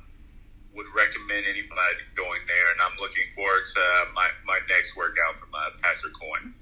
[0.75, 5.39] would recommend anybody going there, and I'm looking forward to uh, my, my next workout
[5.39, 6.53] from uh, Patrick Coyne.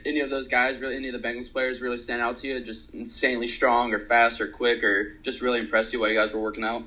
[0.06, 2.60] any of those guys, really, any of the Bengals players, really stand out to you?
[2.60, 6.32] Just insanely strong, or fast, or quick, or just really impressed you while you guys
[6.32, 6.82] were working out?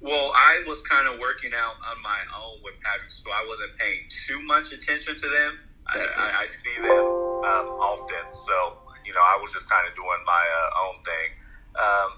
[0.00, 3.78] Well, I was kind of working out on my own with Patrick, so I wasn't
[3.78, 5.58] paying too much attention to them.
[5.88, 7.04] I, I, I see them
[7.44, 11.28] um, often, so you know, I was just kind of doing my uh, own thing.
[11.78, 12.10] Um,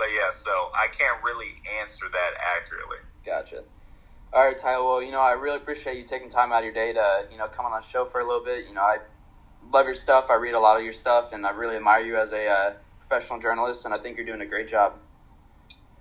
[0.00, 3.04] but yeah, so I can't really answer that accurately.
[3.20, 3.68] Gotcha.
[4.32, 4.82] All right, Tyler.
[4.82, 7.36] Well, you know, I really appreciate you taking time out of your day to, you
[7.36, 8.64] know, come on the show for a little bit.
[8.64, 9.04] You know, I
[9.68, 10.32] love your stuff.
[10.32, 12.72] I read a lot of your stuff, and I really admire you as a uh,
[13.04, 13.84] professional journalist.
[13.84, 14.96] And I think you're doing a great job.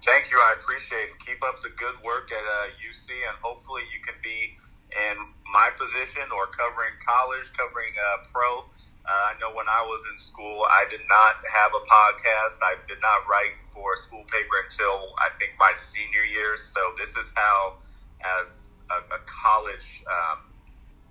[0.07, 0.39] Thank you.
[0.39, 1.19] I appreciate it.
[1.27, 4.55] Keep up the good work at uh, UC, and hopefully you can be
[4.95, 5.19] in
[5.51, 8.63] my position or covering college, covering uh, pro
[9.09, 12.61] uh, I know when I was in school, I did not have a podcast.
[12.61, 16.61] I did not write for a school paper until I think my senior year.
[16.69, 17.81] So this is how,
[18.21, 20.53] as a, a college um,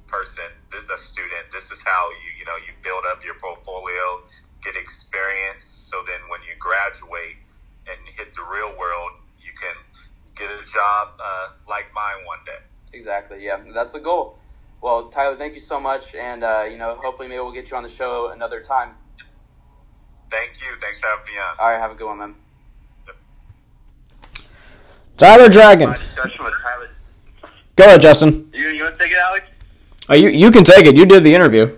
[0.07, 3.35] person, this is a student, this is how you you know you build up your
[3.43, 4.23] portfolio,
[4.63, 5.67] get experience.
[5.91, 7.43] So then when you graduate
[7.91, 9.75] and hit the real world, you can
[10.39, 12.63] get a job uh, like mine one day.
[12.95, 13.43] Exactly.
[13.43, 14.39] Yeah, that's the goal.
[14.81, 17.77] Well, Tyler, thank you so much, and uh, you know, hopefully, maybe we'll get you
[17.77, 18.91] on the show another time.
[20.31, 20.81] Thank you.
[20.81, 21.57] Thanks for having me on.
[21.59, 22.35] All right, have a good one, man.
[25.17, 25.89] Tyler Dragon.
[25.89, 26.89] Tyler.
[27.75, 28.49] Go ahead, Justin.
[28.53, 29.49] You, you want to take it, Alex?
[30.09, 30.97] Uh, you you can take it.
[30.97, 31.77] You did the interview.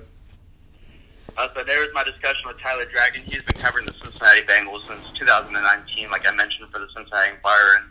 [1.36, 3.22] Uh, so there was my discussion with Tyler Dragon.
[3.24, 7.76] He's been covering the Cincinnati Bengals since 2019, like I mentioned for the Cincinnati Enquirer,
[7.78, 7.86] and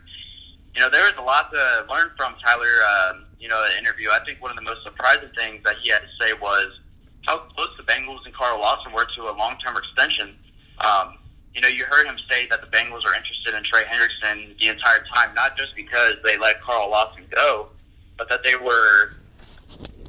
[0.76, 2.70] you know there was a lot to learn from Tyler.
[3.10, 5.90] Um, you know, the interview, I think one of the most surprising things that he
[5.90, 6.80] had to say was
[7.26, 10.36] how close the Bengals and Carl Lawson were to a long-term extension.
[10.84, 11.18] Um,
[11.54, 14.68] you know, you heard him say that the Bengals are interested in Trey Hendrickson the
[14.68, 17.70] entire time, not just because they let Carl Lawson go,
[18.18, 19.14] but that they were,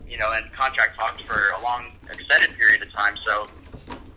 [0.09, 3.17] you know, in contract talks for a long, extended period of time.
[3.17, 3.49] So,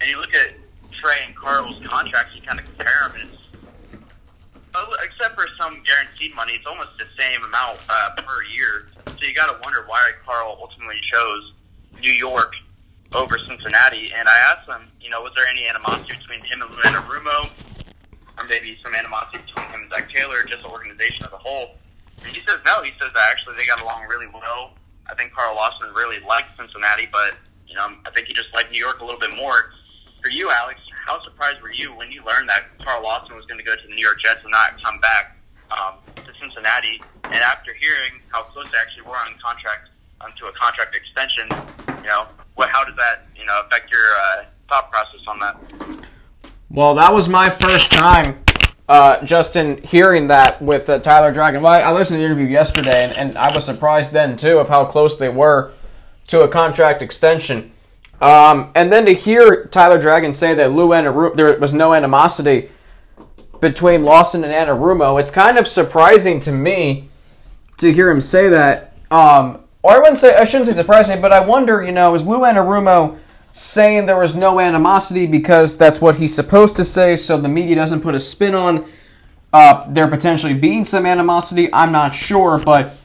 [0.01, 0.53] and you look at
[0.91, 3.43] Trey and Carl's contracts, you kind of compare them, and it's
[5.03, 8.87] except for some guaranteed money, it's almost the same amount uh, per year.
[9.23, 11.53] So you got to wonder why Carl ultimately chose
[12.01, 12.51] New York
[13.13, 16.69] over Cincinnati, and I asked him, you know, was there any animosity between him and
[16.69, 17.47] Lou Anarumo,
[18.37, 21.71] or maybe some animosity between him and Zac Taylor, just the organization as a whole?
[22.25, 22.83] And he says no.
[22.83, 24.73] He says that actually they got along really well.
[25.07, 28.73] I think Carl Lawson really liked Cincinnati, but you know, I think he just liked
[28.73, 29.71] New York a little bit more.
[30.21, 33.57] For you, Alex, how surprised were you when you learned that Carl Lawson was going
[33.57, 35.37] to go to the New York Jets and not come back
[35.71, 36.99] um, to Cincinnati?
[37.25, 39.89] And after hearing how close they actually were on contract
[40.21, 41.47] onto a contract extension,
[42.03, 45.57] you know, what how does that you know affect your uh, thought process on that?
[46.69, 48.43] Well, that was my first time,
[48.89, 51.61] uh, Justin, hearing that with uh, Tyler Dragon.
[51.61, 54.69] Well, I, listened to the interview yesterday, and, and I was surprised then too of
[54.69, 55.73] how close they were
[56.27, 57.71] to a contract extension.
[58.19, 62.69] Um, and then to hear Tyler Dragon say that Lou Anarumo, there was no animosity
[63.59, 67.09] between Lawson and Anarumo, it's kind of surprising to me
[67.83, 68.93] to hear him say that.
[69.11, 72.25] Um, or I wouldn't say I shouldn't say surprising, but I wonder, you know, is
[72.25, 73.19] Lou Anarumo
[73.51, 77.75] saying there was no animosity because that's what he's supposed to say, so the media
[77.75, 78.85] doesn't put a spin on
[79.53, 81.71] uh, there potentially being some animosity?
[81.71, 82.95] I'm not sure, but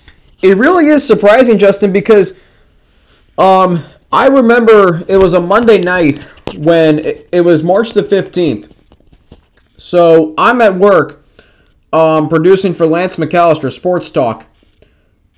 [0.41, 2.43] it really is surprising, Justin, because
[3.37, 6.19] um, I remember it was a Monday night
[6.57, 8.73] when it, it was March the 15th.
[9.77, 11.25] So I'm at work
[11.93, 14.48] um, producing for Lance McAllister Sports Talk.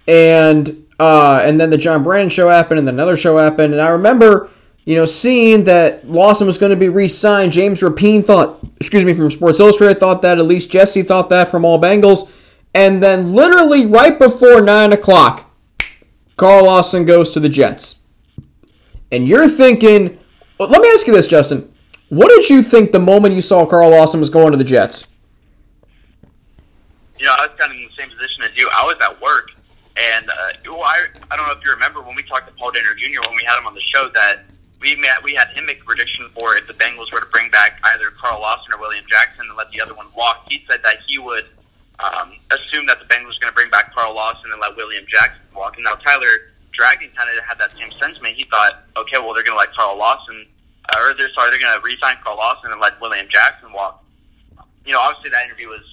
[0.07, 3.73] And uh, and then the John Brandon show happened, and another show happened.
[3.73, 4.51] And I remember,
[4.85, 7.53] you know, seeing that Lawson was going to be re-signed.
[7.53, 10.39] James Rapien thought, excuse me, from Sports Illustrated thought that.
[10.39, 12.31] At least Jesse thought that from All Bengals.
[12.75, 15.51] And then literally right before 9 o'clock,
[16.37, 18.03] Carl Lawson goes to the Jets.
[19.11, 20.19] And you're thinking,
[20.59, 21.73] well, let me ask you this, Justin.
[22.11, 25.13] What did you think the moment you saw Carl Lawson was going to the Jets?
[27.19, 28.69] You know, I was kind of in the same position as you.
[28.73, 29.50] I was at work,
[30.01, 32.73] and uh, well, I I don't know if you remember when we talked to Paul
[32.73, 33.21] Dehner Jr.
[33.29, 34.45] when we had him on the show that
[34.81, 37.51] we met, we had him make a prediction for if the Bengals were to bring
[37.51, 40.47] back either Carl Lawson or William Jackson and let the other one walk.
[40.49, 41.45] He said that he would
[42.01, 45.05] um, assume that the Bengals were going to bring back Carl Lawson and let William
[45.07, 45.77] Jackson walk.
[45.77, 48.37] And now Tyler Dragon kind of had that same sentiment.
[48.37, 50.47] He thought, okay, well they're going to let Carl Lawson,
[50.89, 54.03] uh, or they're sorry, they're going to re-sign Carl Lawson and let William Jackson walk.
[54.87, 55.85] You know, obviously that interview was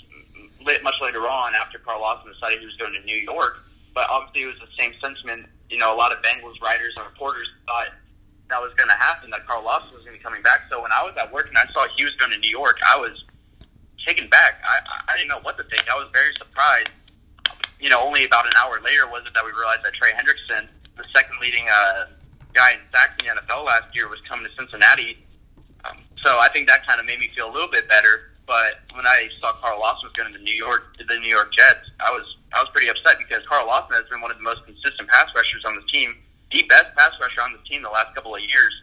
[0.66, 3.67] lit much later on after Carl Lawson decided he was going to New York.
[3.98, 5.50] But obviously it was the same sentiment.
[5.74, 7.90] You know, a lot of Bengals writers and reporters thought
[8.48, 10.70] that was going to happen, that Carl Lawson was going to be coming back.
[10.70, 12.78] So when I was at work and I saw he was going to New York,
[12.86, 13.26] I was
[14.06, 14.62] taken back.
[14.62, 15.90] I, I didn't know what to think.
[15.90, 16.94] I was very surprised.
[17.82, 20.70] You know, only about an hour later was it that we realized that Trey Hendrickson,
[20.94, 22.14] the second leading uh,
[22.54, 25.26] guy in sacks in the NFL last year, was coming to Cincinnati.
[25.90, 28.37] Um, so I think that kind of made me feel a little bit better.
[28.48, 31.52] But when I saw Carl Lawson was going to the New York the New York
[31.54, 32.24] Jets, I was
[32.56, 35.28] I was pretty upset because Carl Lawson has been one of the most consistent pass
[35.36, 36.16] rushers on the team,
[36.52, 38.74] the best pass rusher on the team the last couple of years.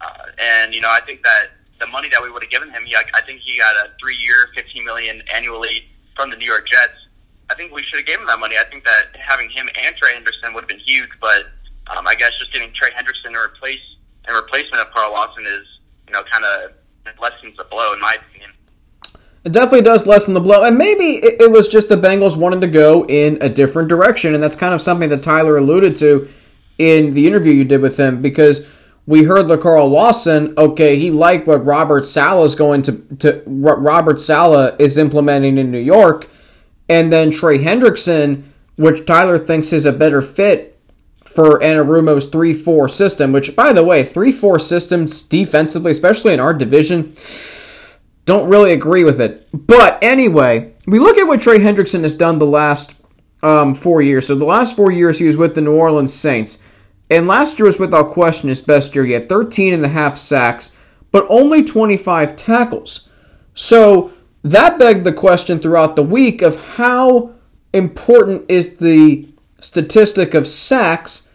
[0.00, 2.82] Uh, and you know, I think that the money that we would have given him,
[2.84, 5.84] he, I, I think he got a three-year, fifteen million annually
[6.16, 6.96] from the New York Jets.
[7.50, 8.56] I think we should have given him that money.
[8.56, 11.52] I think that having him and Trey Henderson would have been huge, but
[11.94, 13.84] um, I guess just getting Trey Henderson to replace
[14.26, 15.66] in replacement of Carl Lawson is,
[16.06, 16.72] you know, kind of
[17.20, 18.50] lessens the blow in my opinion.
[19.44, 22.62] It definitely does lessen the blow, and maybe it, it was just the Bengals wanted
[22.62, 26.28] to go in a different direction, and that's kind of something that Tyler alluded to
[26.78, 28.70] in the interview you did with him because
[29.06, 30.54] we heard the Carl Lawson.
[30.56, 35.70] Okay, he liked what Robert Saleh is going to to Robert Saleh is implementing in
[35.70, 36.28] New York,
[36.88, 38.44] and then Trey Hendrickson,
[38.76, 40.80] which Tyler thinks is a better fit
[41.24, 43.30] for Anarumo's three four system.
[43.32, 47.14] Which, by the way, three four systems defensively, especially in our division,
[48.24, 49.48] don't really agree with it.
[49.52, 53.00] But anyway, we look at what Trey Hendrickson has done the last
[53.42, 54.26] um, four years.
[54.26, 56.66] So the last four years he was with the New Orleans Saints.
[57.10, 59.04] And last year was without question his best year.
[59.04, 60.76] He had 13 and a half sacks,
[61.10, 63.10] but only 25 tackles.
[63.52, 67.34] So that begged the question throughout the week of how
[67.72, 69.28] important is the
[69.60, 71.30] statistic of sacks,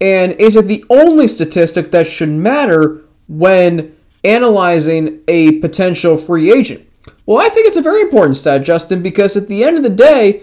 [0.00, 3.94] and is it the only statistic that should matter when
[4.24, 6.86] analyzing a potential free agent?
[7.26, 9.88] Well, I think it's a very important stat, Justin, because at the end of the
[9.88, 10.42] day,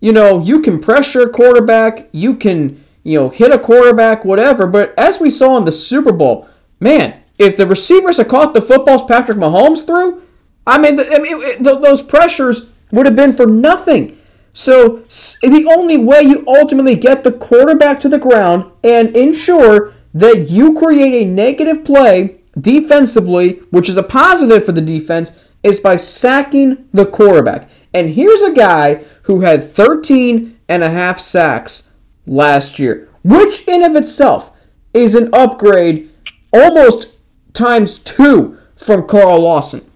[0.00, 4.66] you know, you can pressure a quarterback, you can, you know, hit a quarterback, whatever,
[4.66, 6.48] but as we saw in the Super Bowl,
[6.80, 10.22] man, if the receivers had caught the footballs Patrick Mahomes threw,
[10.66, 14.16] I mean, the, I mean those pressures would have been for nothing.
[14.52, 15.04] So
[15.42, 20.74] the only way you ultimately get the quarterback to the ground and ensure that you
[20.74, 26.88] create a negative play defensively, which is a positive for the defense, is by sacking
[26.92, 27.68] the quarterback.
[27.94, 31.92] And here's a guy who had 13 and a half sacks
[32.26, 34.56] last year, which in of itself
[34.92, 36.10] is an upgrade
[36.52, 37.16] almost
[37.52, 39.88] times two from Carl Lawson.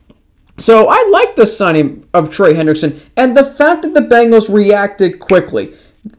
[0.59, 5.19] So I like the signing of Trey Hendrickson and the fact that the Bengals reacted
[5.19, 5.75] quickly.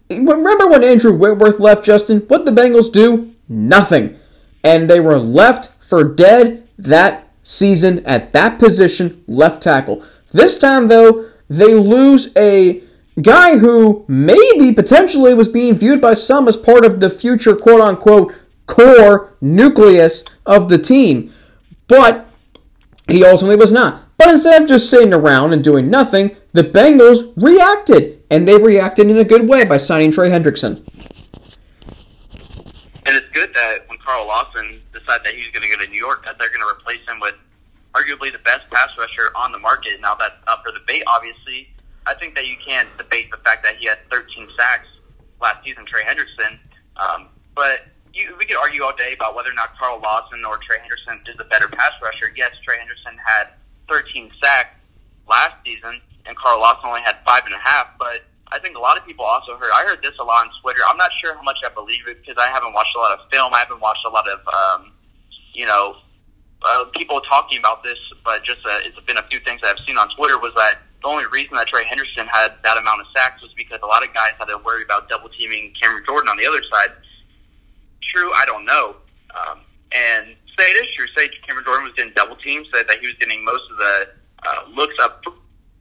[0.10, 2.20] Remember when Andrew Whitworth left, Justin?
[2.28, 3.34] What the Bengals do?
[3.50, 4.20] Nothing.
[4.64, 10.04] And they were left for dead that season at that position, left tackle.
[10.34, 12.84] This time, though, they lose a
[13.22, 17.80] guy who maybe potentially was being viewed by some as part of the future quote
[17.80, 18.36] unquote
[18.66, 21.34] core nucleus of the team.
[21.88, 22.28] But
[23.10, 24.04] he ultimately was not.
[24.18, 28.22] But instead of just sitting around and doing nothing, the Bengals reacted.
[28.30, 30.86] And they reacted in a good way by signing Trey Hendrickson.
[33.06, 35.89] And it's good that when Carl Lawson decided that he was going to go to
[35.89, 37.36] New York, that they're going to replace him with
[37.95, 39.99] arguably the best pass rusher on the market.
[40.01, 41.70] Now that's up for debate, obviously.
[42.05, 44.88] I think that you can't debate the fact that he had 13 sacks
[45.41, 46.60] last season, Trey Hendrickson.
[46.97, 50.58] Um, but you, we could argue all day about whether or not Carl Lawson or
[50.58, 52.32] Trey Henderson is a better pass rusher.
[52.36, 53.49] Yes, Trey Henderson had
[53.89, 54.76] 13 sacks
[55.28, 57.88] last season, and Carl Lawson only had five and a half.
[57.99, 59.72] But I think a lot of people also heard.
[59.74, 60.80] I heard this a lot on Twitter.
[60.89, 63.26] I'm not sure how much I believe it because I haven't watched a lot of
[63.32, 63.53] film.
[63.53, 64.91] I haven't watched a lot of, um,
[65.58, 65.97] you know,
[66.62, 67.97] uh, people talking about this.
[68.24, 70.80] But just uh, it's been a few things that I've seen on Twitter was that
[71.01, 74.08] the only reason that Trey Henderson had that amount of sacks was because a lot
[74.08, 76.91] of guys had to worry about double teaming Cameron Jordan on the other side
[78.18, 78.32] true?
[78.34, 78.95] I don't know.
[79.36, 79.60] Um,
[79.91, 81.05] and say it is true.
[81.16, 82.66] Say Cameron Jordan was getting double teamed.
[82.74, 84.10] Said that he was getting most of the
[84.45, 85.24] uh, looks up.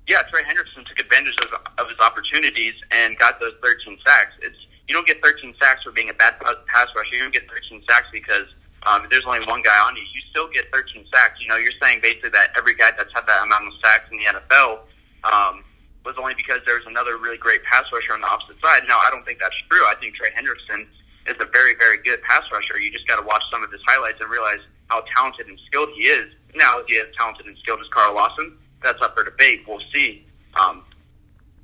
[0.07, 4.33] Yeah, Trey Henderson took advantage of, of his opportunities and got those 13 sacks.
[4.43, 4.57] It's
[4.87, 7.17] you don't get 13 sacks for being a bad pass rusher.
[7.17, 8.47] You don't get 13 sacks because
[8.87, 10.03] um, if there's only one guy on you.
[10.15, 11.43] You still get 13 sacks.
[11.43, 14.19] You know, you're saying basically that every guy that's had that amount of sacks in
[14.19, 14.87] the NFL
[15.27, 15.65] um,
[16.05, 18.83] was only because there's another really great pass rusher on the opposite side.
[18.89, 19.83] Now, I don't think that's true.
[19.91, 20.87] I think Trey Henderson
[21.27, 22.79] is a very, very good pass rusher.
[22.79, 25.91] You just got to watch some of his highlights and realize how talented and skilled
[25.97, 26.31] he is.
[26.55, 28.57] Now, is he as talented and skilled as Carl Lawson?
[28.83, 29.65] That's up for debate.
[29.67, 30.25] We'll see.
[30.55, 30.85] Um,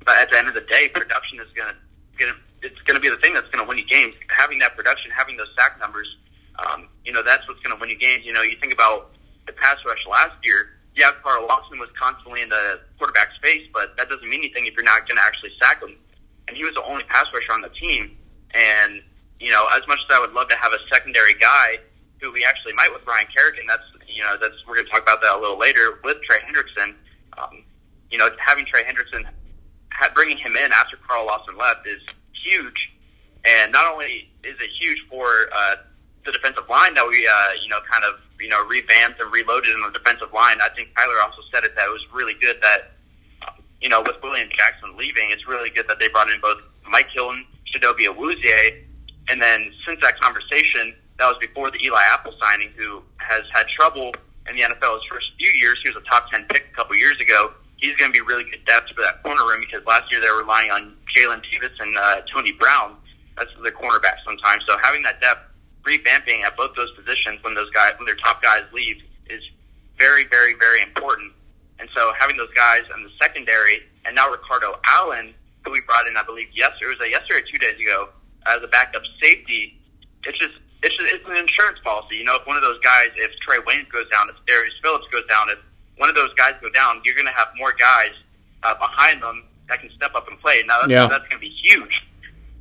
[0.05, 1.73] but at the end of the day, production is going
[2.19, 4.13] gonna, it's going to be the thing that's going to win you games.
[4.29, 6.07] Having that production, having those sack numbers,
[6.59, 8.25] um, you know, that's what's going to win you games.
[8.25, 9.11] You know, you think about
[9.47, 10.69] the pass rush last year.
[10.95, 14.73] Yeah, Carl Lawson was constantly in the quarterback's face, but that doesn't mean anything if
[14.75, 15.95] you're not going to actually sack him.
[16.47, 18.15] And he was the only pass rusher on the team.
[18.53, 19.01] And
[19.39, 21.77] you know, as much as I would love to have a secondary guy
[22.21, 25.01] who we actually might with Ryan Kerrigan, that's you know, that's we're going to talk
[25.01, 26.93] about that a little later with Trey Hendrickson.
[27.37, 27.63] Um,
[28.11, 29.25] you know, having Trey Hendrickson,
[30.13, 32.01] bringing him in after Carl Lawson left is
[32.45, 32.91] huge,
[33.43, 35.75] and not only is it huge for uh,
[36.25, 39.71] the defensive line that we uh, you know kind of you know revamped and reloaded
[39.75, 40.57] in the defensive line.
[40.61, 42.91] I think Tyler also said it that it was really good that
[43.81, 47.09] you know with William Jackson leaving, it's really good that they brought in both Mike
[47.13, 48.83] Hilton, Chidobe Awuzie,
[49.29, 53.67] and then since that conversation, that was before the Eli Apple signing, who has had
[53.67, 54.11] trouble
[54.49, 55.79] in the NFL his first few years.
[55.83, 57.53] He was a top 10 pick a couple years ago.
[57.77, 60.27] He's going to be really good depth for that corner room because last year they
[60.27, 62.95] were relying on Jalen Davis and uh, Tony Brown.
[63.37, 64.63] That's their cornerback sometimes.
[64.67, 65.41] So having that depth,
[65.83, 68.97] revamping at both those positions when those guys, when their top guys leave,
[69.29, 69.41] is
[69.97, 71.31] very, very, very important.
[71.79, 76.07] And so having those guys in the secondary, and now Ricardo Allen, who we brought
[76.07, 78.09] in, I believe, yesterday, it was a yesterday or two days ago,
[78.45, 79.79] as a backup safety,
[80.25, 82.17] it's just it's just, it's an insurance policy.
[82.17, 85.05] You know, if one of those guys, if Trey Waynes goes down, if Darius Phillips
[85.11, 85.57] goes down, if
[85.97, 88.11] one of those guys go down, you're going to have more guys
[88.63, 90.61] uh, behind them that can step up and play.
[90.67, 91.07] Now that's, yeah.
[91.07, 92.05] that's going to be huge.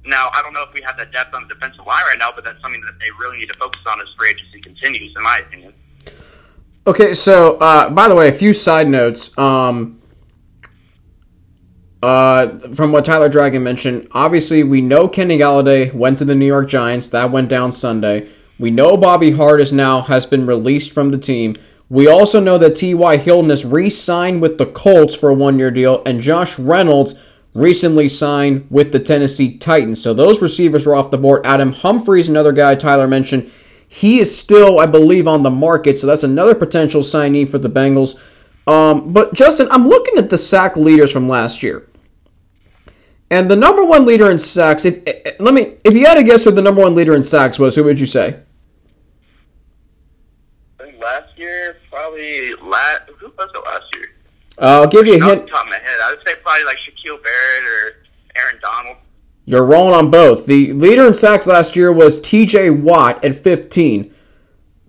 [0.05, 2.31] Now I don't know if we have that depth on the defensive line right now,
[2.35, 5.23] but that's something that they really need to focus on as free agency continues, in
[5.23, 5.75] my opinion.
[6.87, 9.37] Okay, so uh, by the way, a few side notes.
[9.39, 10.01] Um,
[12.03, 16.47] uh, from what Tyler Dragon mentioned, obviously we know Kenny Golladay went to the New
[16.47, 17.09] York Giants.
[17.11, 18.29] That went down Sunday.
[18.59, 21.57] We know Bobby Hart is now has been released from the team.
[21.89, 23.19] We also know that T.Y.
[23.19, 27.23] Hilton has re-signed with the Colts for a one-year deal, and Josh Reynolds
[27.55, 30.03] recently signed with the Tennessee Titans.
[30.03, 31.45] So those receivers are off the board.
[31.45, 33.51] Adam Humphries, another guy Tyler mentioned,
[33.87, 35.99] he is still, I believe, on the market.
[35.99, 38.23] So that's another potential signee for the Bengals.
[38.67, 41.89] Um, but Justin, I'm looking at the sack leaders from last year.
[43.31, 46.15] And the number one leader in sacks, if eh, eh, let me, if you had
[46.15, 48.41] to guess who the number one leader in sacks was, who would you say?
[50.79, 53.11] I think last year, probably last.
[53.19, 54.12] Who was it last year?
[54.63, 55.49] Uh, I'll give you a hint.
[55.49, 57.97] top of my head, I would say probably like Shaquille Barrett or
[58.37, 58.97] Aaron Donald.
[59.45, 60.47] You're rolling on both.
[60.47, 62.71] The leader in sacks last year was T.J.
[62.71, 64.15] Watt at 15.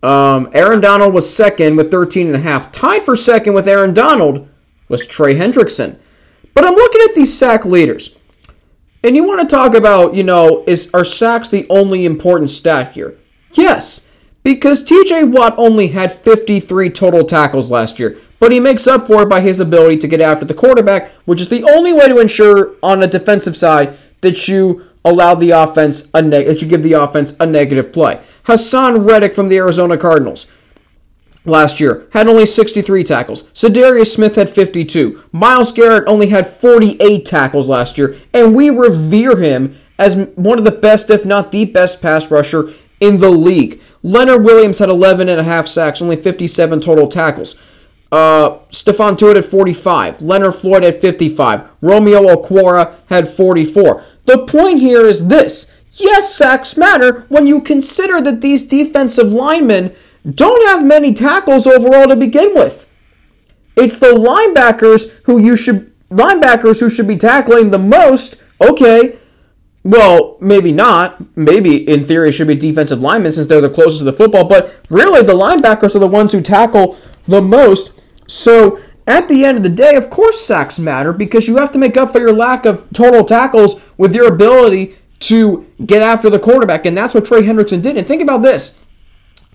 [0.04, 2.72] Um, Aaron Donald was second with 13 and a half.
[2.72, 4.48] Tied for second with Aaron Donald
[4.90, 5.98] was Trey Hendrickson.
[6.54, 8.16] But I'm looking at these sack leaders.
[9.04, 12.94] And you want to talk about, you know, is are sacks the only important stat
[12.94, 13.18] here?
[13.54, 14.10] Yes.
[14.44, 19.22] Because TJ Watt only had 53 total tackles last year, but he makes up for
[19.22, 22.20] it by his ability to get after the quarterback, which is the only way to
[22.20, 26.84] ensure on the defensive side that you allow the offense a neg- that you give
[26.84, 28.20] the offense a negative play.
[28.44, 30.52] Haason Reddick from the Arizona Cardinals
[31.46, 33.44] last year had only 63 tackles.
[33.54, 35.24] Za'Darius Smith had 52.
[35.32, 40.66] Myles Garrett only had 48 tackles last year, and we revere him as one of
[40.66, 43.82] the best, if not the best, pass rusher in the league.
[44.02, 47.58] Leonard Williams had 11 and a half sacks, only 57 total tackles.
[48.14, 50.22] Uh, Stephon Tuitt had 45.
[50.22, 51.68] Leonard Floyd at 55.
[51.82, 54.04] Romeo Okwara had 44.
[54.26, 55.74] The point here is this.
[55.94, 59.96] Yes, sacks matter when you consider that these defensive linemen
[60.30, 62.88] don't have many tackles overall to begin with.
[63.76, 68.40] It's the linebackers who you should linebackers who should be tackling the most.
[68.62, 69.18] Okay,
[69.84, 71.36] well, maybe not.
[71.36, 74.44] Maybe in theory it should be defensive linemen since they're the closest to the football,
[74.44, 76.96] but really the linebackers are the ones who tackle
[77.28, 78.02] the most.
[78.28, 81.80] So at the end of the day, of course sacks matter because you have to
[81.80, 86.40] make up for your lack of total tackles with your ability to get after the
[86.40, 87.98] quarterback, and that's what Trey Hendrickson did.
[87.98, 88.82] And think about this.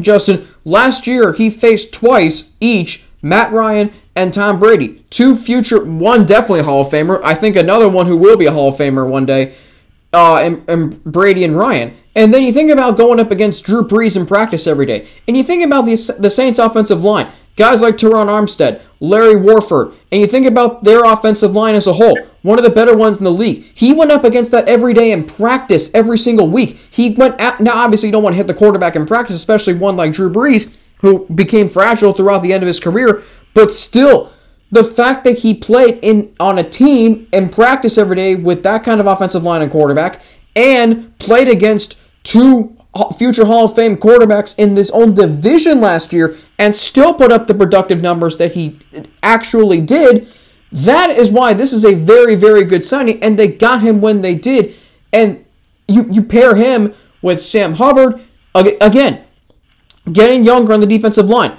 [0.01, 5.05] Justin, last year he faced twice each Matt Ryan and Tom Brady.
[5.11, 7.21] Two future, one definitely a Hall of Famer.
[7.23, 9.55] I think another one who will be a Hall of Famer one day,
[10.13, 11.97] uh, and, and Brady and Ryan.
[12.15, 15.07] And then you think about going up against Drew Brees in practice every day.
[15.29, 17.31] And you think about the, the Saints offensive line.
[17.59, 21.95] Guys like Terron Armstead, Larry Warford, and you think about their offensive line as a
[21.95, 23.65] whole, one of the better ones in the league.
[23.75, 26.79] He went up against that every day in practice, every single week.
[26.89, 29.75] He went at, now obviously you don't want to hit the quarterback in practice, especially
[29.75, 34.33] one like Drew Brees, who became fragile throughout the end of his career, but still
[34.71, 38.85] the fact that he played in on a team and practice every day with that
[38.85, 40.23] kind of offensive line and quarterback
[40.55, 46.13] and played against two uh, future Hall of Fame quarterbacks in this own division last
[46.13, 48.79] year and still put up the productive numbers that he
[49.23, 50.29] actually did.
[50.71, 54.23] That is why this is a very, very good signing, and they got him when
[54.23, 54.75] they did.
[55.13, 55.45] And
[55.87, 58.21] you, you pair him with Sam Hubbard,
[58.55, 59.25] again,
[60.11, 61.57] getting younger on the defensive line.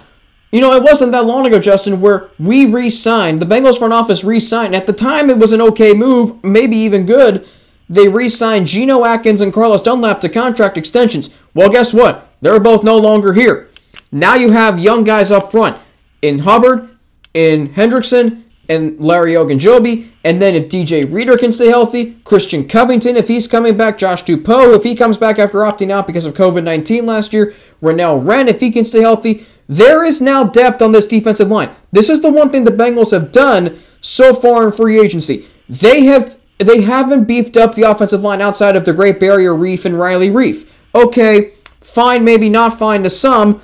[0.52, 3.94] You know, it wasn't that long ago, Justin, where we re signed, the Bengals front
[3.94, 4.76] office re signed.
[4.76, 7.48] At the time, it was an okay move, maybe even good
[7.90, 11.36] they re signed Geno Atkins and Carlos Dunlap to contract extensions.
[11.54, 12.30] Well, guess what?
[12.40, 13.69] They're both no longer here.
[14.12, 15.78] Now you have young guys up front
[16.22, 16.90] in Hubbard,
[17.34, 20.10] in Hendrickson, and Larry Ogunjobi.
[20.24, 24.24] And then if DJ Reader can stay healthy, Christian Covington, if he's coming back, Josh
[24.24, 28.26] Tupou, if he comes back after opting out because of COVID 19 last year, Renell
[28.26, 31.70] Wren, if he can stay healthy, there is now depth on this defensive line.
[31.92, 35.48] This is the one thing the Bengals have done so far in free agency.
[35.68, 39.86] They have they haven't beefed up the offensive line outside of the Great Barrier Reef
[39.86, 40.70] and Riley Reiff.
[40.94, 43.62] Okay, fine, maybe not fine to some.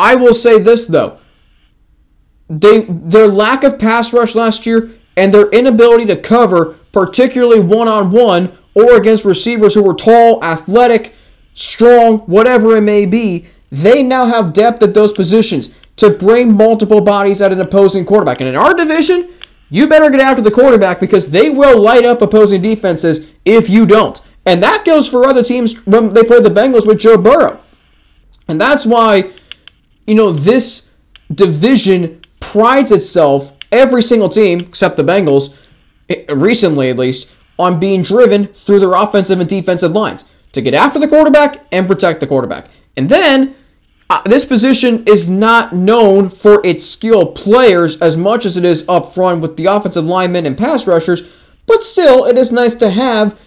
[0.00, 1.18] I will say this though.
[2.48, 7.86] They their lack of pass rush last year and their inability to cover, particularly one
[7.86, 11.14] on one or against receivers who were tall, athletic,
[11.54, 17.00] strong, whatever it may be, they now have depth at those positions to bring multiple
[17.00, 18.40] bodies at an opposing quarterback.
[18.40, 19.28] And in our division,
[19.68, 23.86] you better get after the quarterback because they will light up opposing defenses if you
[23.86, 24.20] don't.
[24.46, 27.60] And that goes for other teams when they play the Bengals with Joe Burrow.
[28.48, 29.30] And that's why,
[30.06, 30.94] you know, this
[31.32, 35.60] division prides itself, every single team, except the Bengals,
[36.08, 40.74] eh, recently at least, on being driven through their offensive and defensive lines to get
[40.74, 42.68] after the quarterback and protect the quarterback.
[42.96, 43.54] And then
[44.08, 48.88] uh, this position is not known for its skilled players as much as it is
[48.88, 51.28] up front with the offensive linemen and pass rushers,
[51.66, 53.38] but still, it is nice to have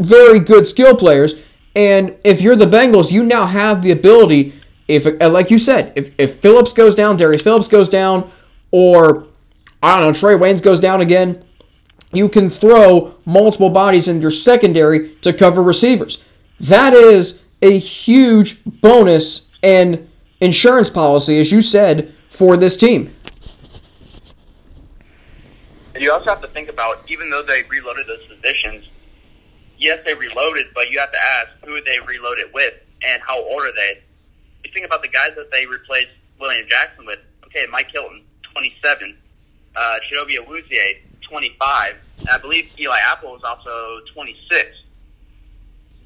[0.00, 1.34] very good skill players.
[1.74, 4.54] And if you're the Bengals, you now have the ability,
[4.88, 8.30] if uh, like you said, if, if Phillips goes down, Darius Phillips goes down,
[8.70, 9.26] or
[9.82, 11.44] I don't know, Trae Waynes goes down again,
[12.12, 16.24] you can throw multiple bodies in your secondary to cover receivers.
[16.60, 20.08] That is a huge bonus and
[20.40, 23.14] insurance policy, as you said, for this team.
[25.94, 28.88] And you also have to think about, even though they reloaded those positions,
[29.78, 33.62] yes, they reloaded, but you have to ask who they reloaded with and how old
[33.62, 34.02] are they.
[34.66, 36.10] You think about the guys that they replaced
[36.40, 37.20] William Jackson with.
[37.44, 39.16] Okay, Mike Hilton, 27.
[39.76, 41.96] Uh, Chidobe Awuzie, 25.
[42.20, 44.82] And I believe Eli Apple was also 26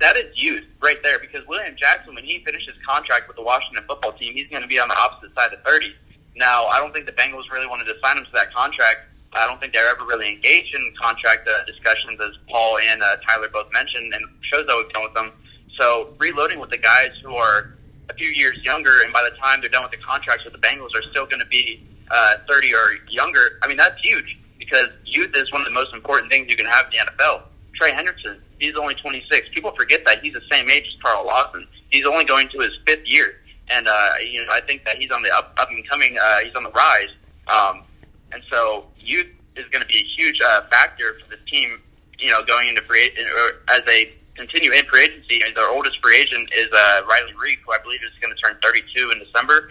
[0.00, 3.84] that is youth right there because William Jackson, when he finishes contract with the Washington
[3.86, 5.94] football team, he's going to be on the opposite side of 30.
[6.36, 9.00] Now, I don't think the Bengals really wanted to sign him to that contract.
[9.32, 13.16] I don't think they're ever really engaged in contract uh, discussions, as Paul and uh,
[13.28, 15.30] Tyler both mentioned, and shows that we've done with them.
[15.78, 17.74] So, reloading with the guys who are
[18.10, 20.58] a few years younger, and by the time they're done with the contracts with the
[20.58, 23.58] Bengals, are still going to be uh, 30 or younger.
[23.62, 26.66] I mean, that's huge because youth is one of the most important things you can
[26.66, 27.42] have in the NFL.
[27.74, 29.48] Trey Hendrickson, he's only 26.
[29.54, 31.66] People forget that he's the same age as Carl Lawson.
[31.90, 35.10] He's only going to his fifth year, and uh, you know I think that he's
[35.10, 36.16] on the up, up and coming.
[36.20, 37.08] Uh, he's on the rise,
[37.48, 37.82] um,
[38.32, 41.80] and so youth is going to be a huge uh, factor for the team.
[42.18, 46.00] You know, going into free or as they continue in free agency, and their oldest
[46.02, 49.18] free agent is uh, Riley Reiff, who I believe is going to turn 32 in
[49.20, 49.68] December.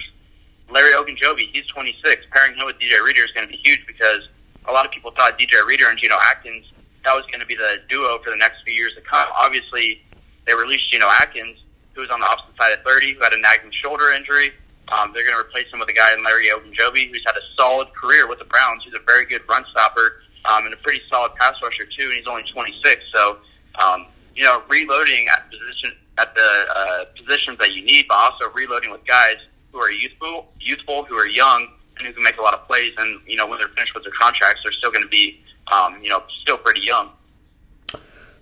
[0.70, 2.28] Larry Ogunjobi, he's 26.
[2.30, 4.30] Pairing him with DJ Reader is going to be huge because
[4.66, 6.66] a lot of people thought DJ Reader and Geno Atkins
[7.06, 9.28] that was going to be the duo for the next few years to come.
[9.38, 10.02] Obviously,
[10.46, 11.58] they released Geno Atkins,
[11.94, 14.52] who was on the opposite side of 30, who had a nagging shoulder injury.
[14.90, 17.46] Um, they're going to replace him with a guy in Larry Ogunjobi, who's had a
[17.58, 18.84] solid career with the Browns.
[18.84, 22.06] He's a very good run stopper um, and a pretty solid pass rusher too.
[22.06, 23.38] And he's only 26, so
[23.82, 24.08] um,
[24.40, 28.90] you know, reloading at position at the uh, positions that you need, but also reloading
[28.90, 29.36] with guys
[29.74, 31.68] who are youthful, youthful, who are young,
[31.98, 32.94] and who can make a lot of plays.
[32.98, 36.02] And you know, when they're finished with their contracts, they're still going to be, um,
[36.02, 37.10] you know, still pretty young.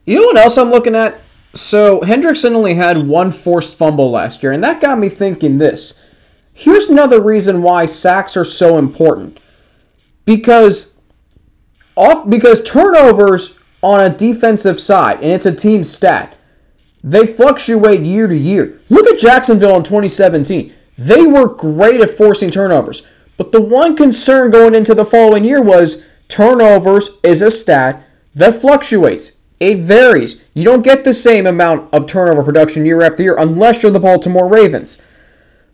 [0.06, 1.20] You know what else I'm looking at?
[1.56, 6.00] So Hendrickson only had one forced fumble last year, and that got me thinking this.
[6.54, 9.39] Here's another reason why sacks are so important.
[10.26, 11.02] Because
[11.95, 16.38] off because turnovers on a defensive side, and it's a team stat,
[17.03, 18.82] they fluctuate year to year.
[18.89, 20.73] Look at Jacksonville in 2017.
[20.97, 23.07] They were great at forcing turnovers.
[23.38, 28.03] But the one concern going into the following year was turnovers is a stat
[28.34, 29.41] that fluctuates.
[29.59, 30.43] It varies.
[30.53, 33.99] You don't get the same amount of turnover production year after year unless you're the
[33.99, 35.05] Baltimore Ravens.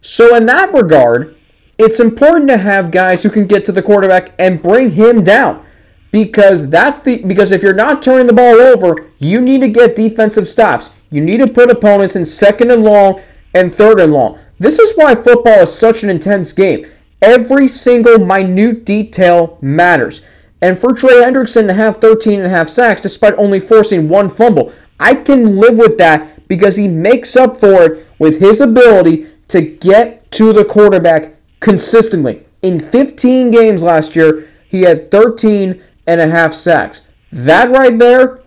[0.01, 1.35] So, in that regard,
[1.77, 5.65] it's important to have guys who can get to the quarterback and bring him down
[6.13, 9.95] because that's the because if you're not turning the ball over, you need to get
[9.95, 10.91] defensive stops.
[11.09, 13.19] You need to put opponents in second and long
[13.53, 14.37] and third and long.
[14.59, 16.85] This is why football is such an intense game.
[17.19, 20.21] Every single minute detail matters.
[20.61, 24.29] And for Trey Hendrickson to have 13 and a half sacks despite only forcing one
[24.29, 29.25] fumble, I can live with that because he makes up for it with his ability
[29.47, 32.45] to get to the quarterback consistently.
[32.61, 37.09] In 15 games last year, he had 13 and a half sacks.
[37.31, 38.41] That right there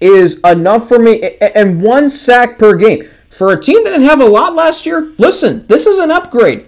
[0.00, 1.36] is enough for me.
[1.40, 3.04] And one sack per game.
[3.30, 6.66] For a team that didn't have a lot last year, listen, this is an upgrade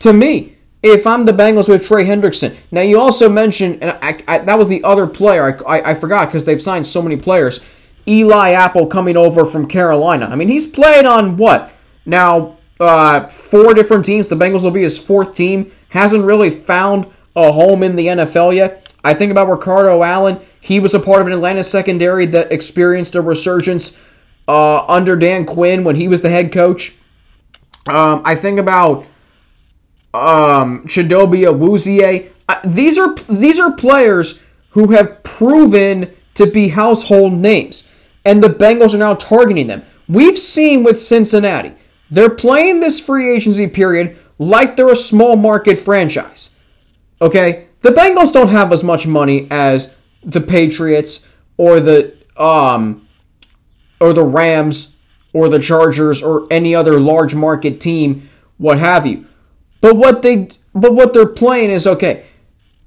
[0.00, 2.56] to me if I'm the Bengals with Trey Hendrickson.
[2.70, 6.26] Now, you also mentioned, and I, I, that was the other player I, I, forgot
[6.26, 7.64] because they've signed so many players.
[8.08, 10.26] Eli Apple coming over from Carolina.
[10.26, 11.74] I mean, he's played on what?
[12.06, 14.28] Now, uh, four different teams.
[14.28, 15.70] The Bengals will be his fourth team.
[15.90, 18.89] Hasn't really found a home in the NFL yet.
[19.02, 20.40] I think about Ricardo Allen.
[20.60, 24.00] He was a part of an Atlanta secondary that experienced a resurgence
[24.46, 26.94] uh, under Dan Quinn when he was the head coach.
[27.86, 29.06] Um, I think about
[30.12, 32.30] um, Chidobe Awuzie.
[32.48, 37.88] Uh, these are these are players who have proven to be household names,
[38.24, 39.84] and the Bengals are now targeting them.
[40.08, 41.74] We've seen with Cincinnati,
[42.10, 46.58] they're playing this free agency period like they're a small market franchise.
[47.22, 53.06] Okay, the Bengals don't have as much money as the Patriots or the um
[54.00, 54.96] or the Rams
[55.32, 58.28] or the Chargers or any other large market team,
[58.58, 59.26] what have you.
[59.80, 62.26] But what they but what they're playing is okay.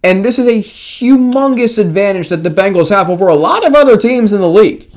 [0.04, 3.98] And this is a humongous advantage that the Bengals have over a lot of other
[3.98, 4.91] teams in the league.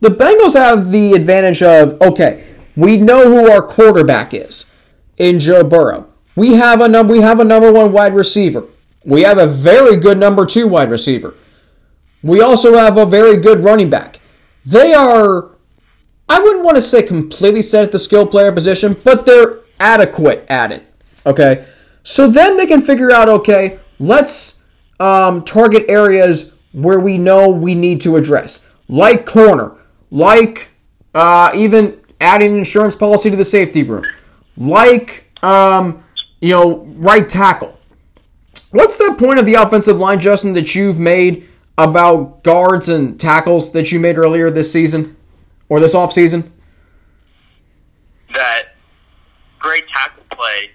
[0.00, 2.44] The Bengals have the advantage of okay,
[2.76, 4.70] we know who our quarterback is
[5.16, 6.11] in Joe Burrow.
[6.34, 8.64] We have a num- we have a number 1 wide receiver.
[9.04, 11.34] We have a very good number 2 wide receiver.
[12.22, 14.20] We also have a very good running back.
[14.64, 15.50] They are
[16.28, 20.46] I wouldn't want to say completely set at the skill player position, but they're adequate
[20.48, 20.86] at it.
[21.26, 21.66] Okay?
[22.04, 24.64] So then they can figure out okay, let's
[24.98, 29.76] um, target areas where we know we need to address, like corner,
[30.10, 30.70] like
[31.14, 34.04] uh, even adding an insurance policy to the safety room,
[34.56, 36.02] like um,
[36.42, 37.78] you know right tackle.
[38.70, 43.72] What's the point of the offensive line, Justin, that you've made about guards and tackles
[43.72, 45.16] that you made earlier this season
[45.68, 46.52] or this off season?
[48.34, 48.74] That
[49.58, 50.70] great tackle play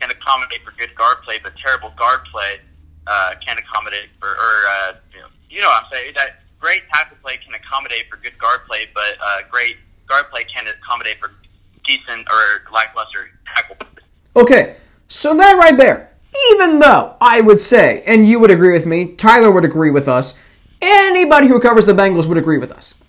[0.00, 2.60] can accommodate for good guard play, but terrible guard play
[3.06, 6.12] uh, can accommodate for, or uh, you, know, you know what I'm saying?
[6.16, 9.76] That great tackle play can accommodate for good guard play, but uh, great
[10.08, 11.30] guard play can accommodate for
[11.84, 13.88] decent or lackluster tackle play.
[14.36, 14.76] Okay,
[15.14, 16.10] so that right there,
[16.50, 20.08] even though I would say, and you would agree with me, Tyler would agree with
[20.08, 20.42] us,
[20.82, 23.00] anybody who covers the Bengals would agree with us.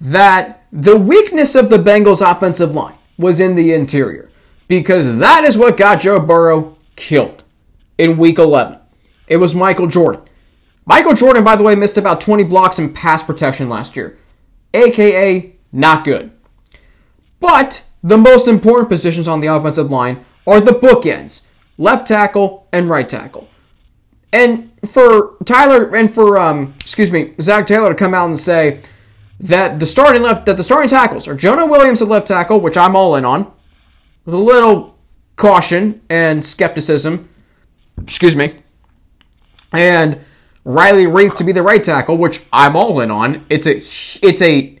[0.00, 4.30] that the weakness of the Bengals offensive line was in the interior
[4.68, 7.42] because that is what got Joe Burrow killed
[7.98, 8.78] in week 11.
[9.26, 10.22] It was Michael Jordan.
[10.86, 14.18] Michael Jordan, by the way, missed about 20 blocks in pass protection last year,
[14.72, 16.32] aka not good.
[17.38, 22.88] But the most important positions on the offensive line are the bookends left tackle and
[22.88, 23.48] right tackle.
[24.32, 28.80] And for Tyler and for um, excuse me, Zac Taylor to come out and say
[29.40, 32.76] that the starting left that the starting tackles are Jonah Williams at left tackle, which
[32.76, 33.52] I'm all in on,
[34.24, 34.96] with a little
[35.36, 37.28] caution and skepticism.
[38.02, 38.62] Excuse me.
[39.72, 40.20] And
[40.64, 43.44] Riley Reiff to be the right tackle, which I'm all in on.
[43.50, 43.76] It's a
[44.26, 44.78] it's a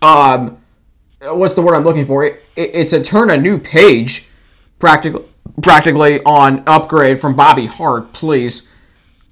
[0.00, 0.58] um
[1.20, 2.24] what's the word I'm looking for?
[2.24, 4.27] It, it, it's a turn a new page
[4.78, 5.24] practically
[5.62, 8.70] practically on upgrade from Bobby Hart, please.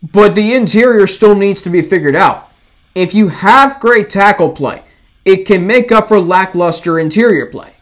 [0.02, 2.50] But the interior still needs to be figured out.
[2.94, 4.82] If you have great tackle play,
[5.24, 7.74] it can make up for lackluster interior play.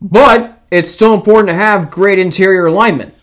[0.00, 3.14] But it's still important to have great interior alignment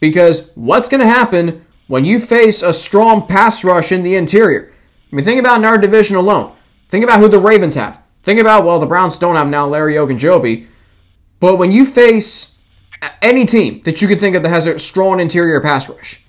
[0.00, 4.72] because what's going to happen when you face a strong pass rush in the interior?
[5.10, 6.54] I mean, think about in our division alone.
[6.88, 8.02] Think about who the Ravens have.
[8.24, 10.66] Think about, well, the Browns don't have now Larry Ogunjobi.
[11.40, 12.57] But when you face
[13.22, 16.20] any team that you can think of that has a strong interior pass rush,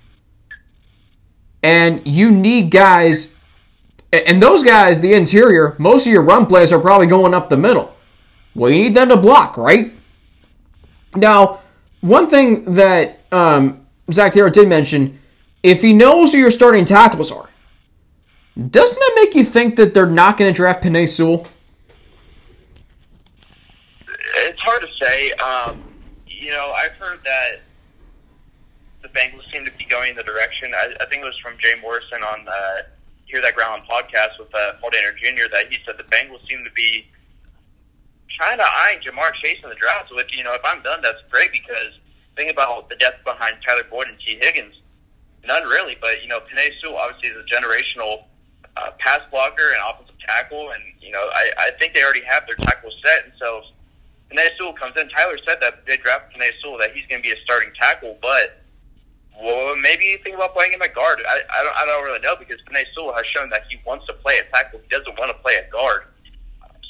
[1.62, 3.38] and you need guys,
[4.12, 7.58] and those guys, the interior, most of your run plays are probably going up the
[7.58, 7.96] middle.
[8.56, 9.94] Well, you need them to block, right?
[11.16, 11.62] Now,
[12.02, 15.20] one thing that um, Zac Taylor did mention,
[15.64, 17.50] if he knows who your starting tackles are,
[18.58, 21.48] doesn't that make you think that they're not going to draft Penei Sewell?
[24.36, 25.32] It's hard to say.
[25.34, 25.84] Um,
[26.50, 27.62] you know, I've heard that
[29.04, 30.72] the Bengals seem to be going in the direction.
[30.74, 32.78] I, I think it was from Jay Morrison on uh,
[33.26, 35.46] Hear That Ground podcast with uh, Paul Dehner Jr.
[35.54, 37.06] that he said the Bengals seem to be
[38.32, 40.10] trying to eye Ja'Marr Chase in the draft.
[40.12, 41.94] Which you know, if I'm done, that's great because
[42.36, 44.74] think about the depth behind Tyler Boyd and Tee Higgins.
[45.46, 48.24] None really, but you know, Penei Sewell obviously is a generational
[48.76, 52.48] uh, pass blocker and offensive tackle, and you know, I, I think they already have
[52.48, 53.62] their tackle set, and so
[54.32, 55.10] Penei Sewell comes in.
[55.10, 58.18] Tyler said that they draft Penei Sewell that he's going to be a starting tackle,
[58.22, 58.62] but
[59.42, 61.20] well, maybe you think about playing him at guard.
[61.28, 64.06] I, I don't I don't really know because Penei Sewell has shown that he wants
[64.08, 64.82] to play at tackle.
[64.84, 66.04] He doesn't want to play at guard.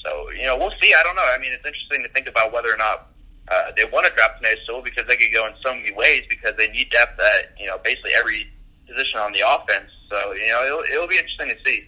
[0.04, 0.94] So you know, we'll see.
[0.94, 1.26] I don't know.
[1.26, 3.08] I mean, it's interesting to think about whether or not
[3.50, 6.24] uh, they want to draft Penei Sewell because they could go in so many ways
[6.30, 8.50] because they need depth at you know basically every
[8.88, 9.92] position on the offense.
[10.10, 11.88] So you know, it'll, it'll be interesting to see.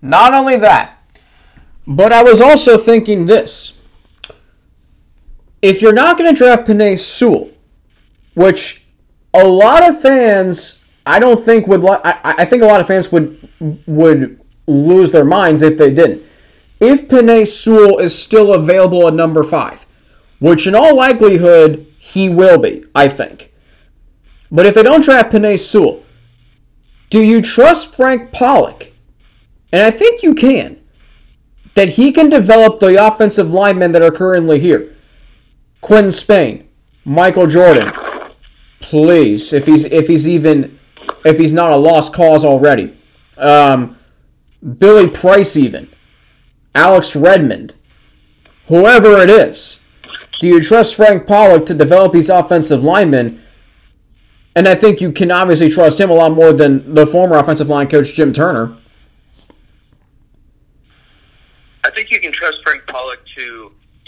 [0.00, 1.02] Not only that,
[1.86, 3.77] but I was also thinking this.
[5.60, 7.50] If you're not going to draft Penei Sewell,
[8.34, 8.84] which
[9.34, 11.82] a lot of fans, I don't think would.
[11.82, 13.48] Li- I, I think a lot of fans would
[13.86, 16.22] would lose their minds if they didn't.
[16.80, 19.86] If Penei Sewell is still available at number five,
[20.38, 23.52] which in all likelihood he will be, I think.
[24.50, 26.04] But if they don't draft Penei Sewell,
[27.10, 28.92] do you trust Frank Pollack?
[29.72, 30.80] And I think you can.
[31.74, 34.96] That he can develop the offensive linemen that are currently here.
[35.80, 36.68] Quinn Spain,
[37.04, 37.92] Michael Jordan.
[38.80, 40.78] Please, if he's if he's even
[41.24, 42.96] if he's not a lost cause already.
[43.36, 43.98] Um,
[44.78, 45.90] Billy Price even.
[46.74, 47.74] Alex Redmond.
[48.66, 49.84] Whoever it is.
[50.40, 53.42] Do you trust Frank Pollack to develop these offensive linemen?
[54.54, 57.68] And I think you can obviously trust him a lot more than the former offensive
[57.68, 58.76] line coach Jim Turner.
[61.84, 63.18] I think you can trust Frank Pollack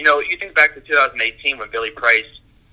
[0.01, 2.25] you know, you think back to 2018 when Billy Price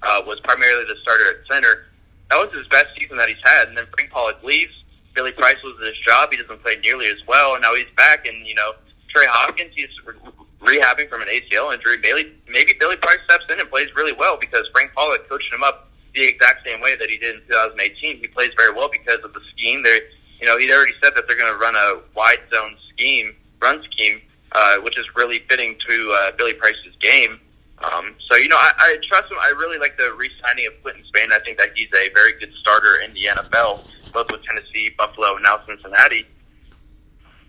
[0.02, 1.84] uh, was primarily the starter at center.
[2.30, 3.68] That was his best season that he's had.
[3.68, 4.72] And then Frank Pollack leaves.
[5.14, 6.32] Billy Price loses his job.
[6.32, 7.56] He doesn't play nearly as well.
[7.56, 8.26] And now he's back.
[8.26, 8.72] And, you know,
[9.10, 10.16] Trey Hopkins, he's re-
[10.62, 11.98] rehabbing from an ACL injury.
[12.02, 15.64] Maybe, maybe Billy Price steps in and plays really well because Frank Pollack coached him
[15.64, 18.20] up the exact same way that he did in 2018.
[18.20, 19.84] He plays very well because of the scheme.
[19.84, 20.00] They,
[20.40, 23.84] you know, he'd already said that they're going to run a wide zone scheme, run
[23.92, 24.22] scheme,
[24.58, 27.40] uh, which is really fitting to uh, Billy Price's game.
[27.84, 29.38] Um, so, you know, I, I trust him.
[29.40, 31.30] I really like the re-signing of Quinton Spain.
[31.32, 35.36] I think that he's a very good starter in the NFL, both with Tennessee, Buffalo,
[35.36, 36.26] and now Cincinnati.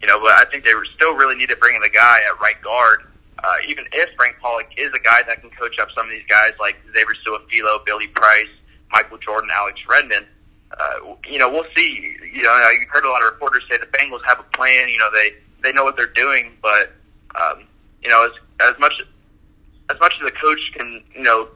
[0.02, 2.38] You know, but I think they still really need to bring in the guy at
[2.40, 3.04] right guard.
[3.42, 6.26] Uh, even if Frank Pollack is a guy that can coach up some of these
[6.28, 8.48] guys like Xavier Su'a-Filo, Billy Price,
[8.90, 10.26] Michael Jordan, Alex Redmond,
[10.78, 12.16] uh, you know, we'll see.
[12.32, 14.88] You know, you've heard a lot of reporters say the Bengals have a plan.
[14.88, 15.30] You know, they
[15.62, 16.92] they know what they're doing, but
[17.40, 17.64] um,
[18.02, 18.32] you know, as
[18.68, 18.92] as much
[19.90, 21.48] as much as a coach can, you know,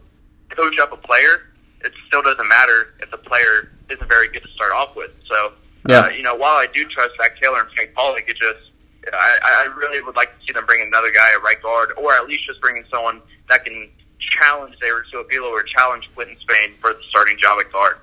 [0.50, 1.48] coach up a player,
[1.82, 5.10] it still doesn't matter if the player isn't very good to start off with.
[5.28, 5.52] So,
[5.88, 6.00] Yeah.
[6.00, 8.70] uh, you know, while I do trust Zac Taylor and Frank Pollack, it just
[9.12, 12.12] I, I really would like to see them bring another guy at right guard, or
[12.14, 13.88] at least just bringing someone that can
[14.20, 17.98] challenge Xavier Su'a-Filo or challenge Quinton Spain for the starting job at guard.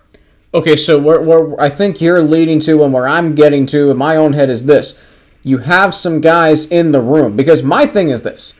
[0.53, 3.97] Okay, so where, where I think you're leading to and where I'm getting to in
[3.97, 5.01] my own head is this.
[5.41, 7.35] You have some guys in the room.
[7.35, 8.59] Because my thing is this.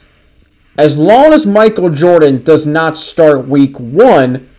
[0.78, 4.50] As long as Michael Jordan does not start week one,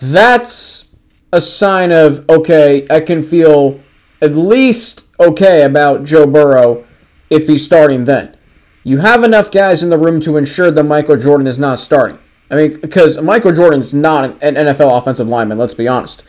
[0.00, 0.96] that's
[1.32, 3.80] a sign of, okay, I can feel
[4.22, 6.86] at least okay about Joe Burrow
[7.30, 8.36] if he's starting then.
[8.82, 12.18] You have enough guys in the room to ensure that Michael Jordan is not starting.
[12.50, 16.24] I mean, because Michael Jordan's not an NFL offensive lineman, let's be honest.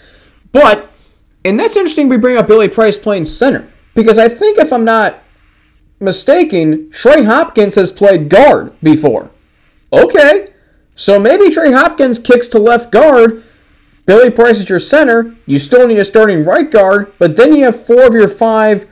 [0.52, 0.92] But,
[1.46, 3.72] and that's interesting we bring up Billy Price playing center.
[4.00, 5.22] Because I think if I'm not
[6.00, 9.32] mistaken, Trey Hopkins has played guard before.
[9.92, 10.54] Okay.
[10.96, 13.44] So maybe Trey Hopkins kicks to left guard
[14.10, 15.36] Billy Price is your center.
[15.46, 18.88] You still need a starting right guard, but then you have four of your five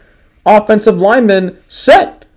[0.45, 2.27] offensive linemen set.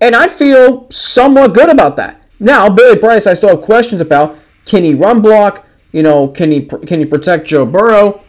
[0.00, 2.20] And I feel somewhat good about that.
[2.40, 4.36] Now, Billy Price, I still have questions about.
[4.64, 5.64] Can he run block?
[5.92, 8.24] You know, can he can he protect Joe Burrow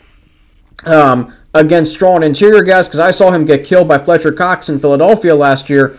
[0.86, 2.88] um, against strong interior guys?
[2.88, 5.98] Because I saw him get killed by Fletcher Cox in Philadelphia last year.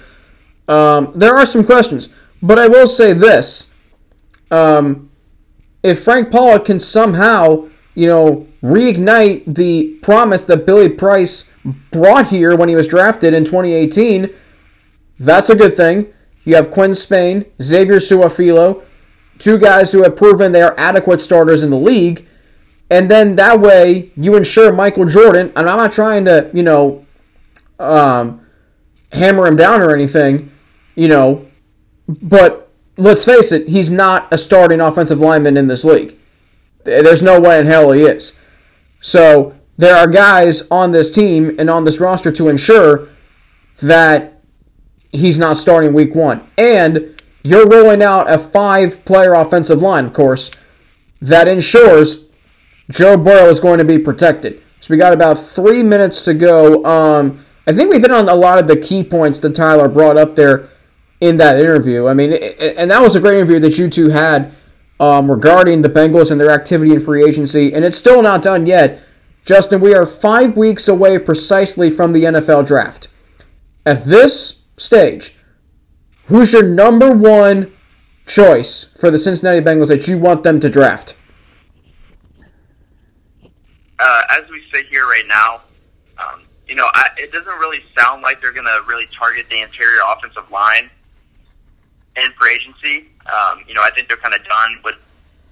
[0.68, 3.74] Um, there are some questions, but I will say this:
[4.50, 5.10] um,
[5.82, 11.52] if Frank Pollack can somehow you know, reignite the promise that Billy Price
[11.90, 14.30] brought here when he was drafted in 2018,
[15.18, 16.06] that's a good thing.
[16.44, 18.82] You have Quinn Spain, Xavier Su'a-Filo,
[19.38, 22.26] two guys who have proven they are adequate starters in the league.
[22.90, 27.06] And then that way you ensure Michael Jordan, and I'm not trying to, you know,
[27.78, 28.44] um,
[29.12, 30.50] hammer him down or anything,
[30.96, 31.46] you know,
[32.08, 36.18] but let's face it, he's not a starting offensive lineman in this league.
[36.84, 38.38] There's no way in hell he is.
[39.00, 43.08] So there are guys on this team and on this roster to ensure
[43.80, 44.42] that
[45.12, 46.46] he's not starting week one.
[46.58, 50.50] And you're rolling out a five player offensive line, of course,
[51.20, 52.26] that ensures
[52.90, 54.62] Joe Burrow is going to be protected.
[54.80, 56.84] So we got about three minutes to go.
[56.84, 60.16] Um, I think we've hit on a lot of the key points that Tyler brought
[60.16, 60.68] up there
[61.20, 62.08] in that interview.
[62.08, 64.52] I mean, and that was a great interview that you two had
[64.98, 68.66] um, regarding the Bengals and their activity in free agency, and it's still not done
[68.66, 69.02] yet.
[69.44, 73.08] Justin, we are five weeks away precisely from the NFL draft.
[73.86, 75.36] At this stage,
[76.26, 77.72] who's your number one
[78.26, 81.16] choice for the Cincinnati Bengals that you want them to draft?
[84.00, 85.60] Uh, as we sit here right now,
[86.18, 89.60] um, you know, I, it doesn't really sound like they're going to really target the
[89.60, 90.88] interior offensive line
[92.16, 93.08] in free agency.
[93.26, 94.94] Um, you know, I think they're kind of done with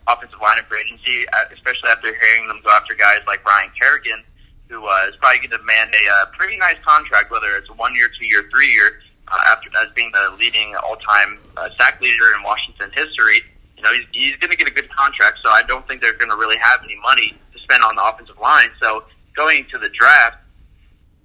[0.06, 3.70] offensive line and free agency, uh, especially after hearing them go after guys like Ryan
[3.78, 4.22] Kerrigan,
[4.68, 7.94] who uh, is probably going to demand a uh, pretty nice contract, whether it's one
[7.94, 12.00] year, two year, three year, uh, after as being the leading all time uh, sack
[12.00, 13.42] leader in Washington history.
[13.76, 16.16] You know, he's, he's going to get a good contract, so I don't think they're
[16.16, 18.70] going to really have any money to spend on the offensive line.
[18.80, 19.04] So
[19.36, 20.38] going to the draft,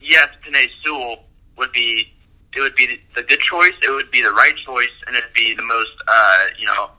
[0.01, 1.23] yes, Penei Sewell
[1.57, 2.13] would be
[2.55, 5.55] it would be the good choice, it would be the right choice, and it'd be
[5.55, 6.91] the most, uh, you know,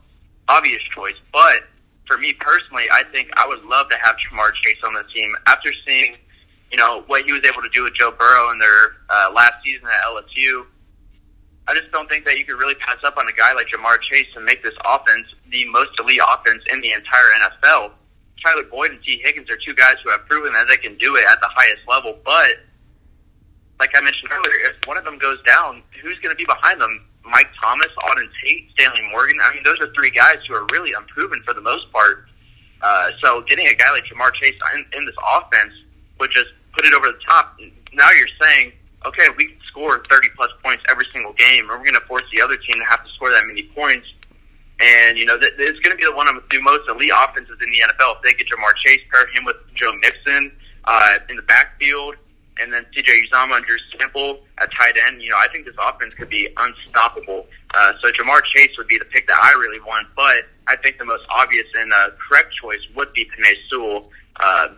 [0.49, 1.15] obvious choice.
[1.33, 1.63] But
[2.09, 5.33] for me personally, I think I would love to have Ja'Marr Chase on the team
[5.47, 6.17] after seeing,
[6.73, 9.55] you know, what he was able to do with Joe Burrow in their uh, last
[9.65, 10.67] season at LSU.
[11.69, 14.01] I just don't think that you could really pass up on a guy like Ja'Marr
[14.11, 17.93] Chase and make this offense the most elite offense in the entire NFL.
[18.45, 21.17] Tyler Boyd and Tee Higgins are two guys who have proven that they can do
[21.17, 22.61] it at the highest level, but
[23.81, 26.81] like I mentioned earlier, if one of them goes down, who's going to be behind
[26.81, 27.05] them?
[27.25, 29.39] Mike Thomas, Auden Tate, Stanley Morgan.
[29.43, 32.29] I mean, those are three guys who are really unproven for the most part.
[32.83, 35.73] Uh, so getting a guy like Ja'Marr Chase in, in this offense
[36.21, 37.59] would just put it over the top.
[37.95, 38.73] Now you're saying,
[39.07, 42.25] okay, we can score 30 plus points every single game, and we're going to force
[42.33, 44.07] the other team to have to score that many points.
[44.85, 47.57] And, you know, th- it's going to be the one of the most elite offenses
[47.63, 50.53] in the NFL if they get Ja'Marr Chase, pair him with Joe Mixon
[50.85, 52.17] uh, in the backfield
[52.61, 55.23] and then CJ Uzomah and Drew Sample at tight end.
[55.23, 57.47] You know, I think this offense could be unstoppable.
[57.75, 60.99] Uh, so Ja'Marr Chase would be the pick that I really want, but I think
[60.99, 64.11] the most obvious and uh, correct choice would be Penei Sewell.
[64.37, 64.69] Uh,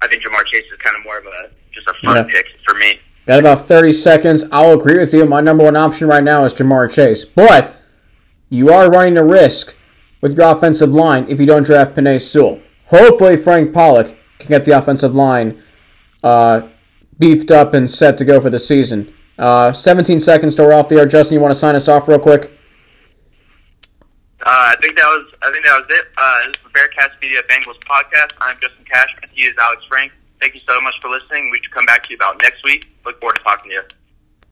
[0.00, 2.32] I think Ja'Marr Chase is kind of more of a just a fun yeah.
[2.32, 2.98] pick for me.
[3.26, 4.44] Got about 30 seconds.
[4.50, 5.26] I'll agree with you.
[5.26, 7.26] My number one option right now is Ja'Marr Chase.
[7.26, 7.76] But
[8.48, 9.76] you are running a risk
[10.20, 12.60] with your offensive line if you don't draft Penei Sewell.
[12.86, 15.62] Hopefully, Frank Pollack can get the offensive line
[16.22, 16.68] uh,
[17.18, 19.12] beefed up and set to go for the season.
[19.38, 21.06] Uh, 17 seconds to we're off the air.
[21.06, 22.58] Justin, you want to sign us off real quick?
[24.40, 26.06] Uh, I think that was I think that was it.
[26.16, 28.32] Uh, this is the Bearcast Media Bengals podcast.
[28.40, 29.30] I'm Justin Cashman.
[29.32, 30.12] He is Alex Frank.
[30.40, 31.50] Thank you so much for listening.
[31.50, 32.86] We should come back to you about next week.
[33.04, 33.82] Look forward to talking to you.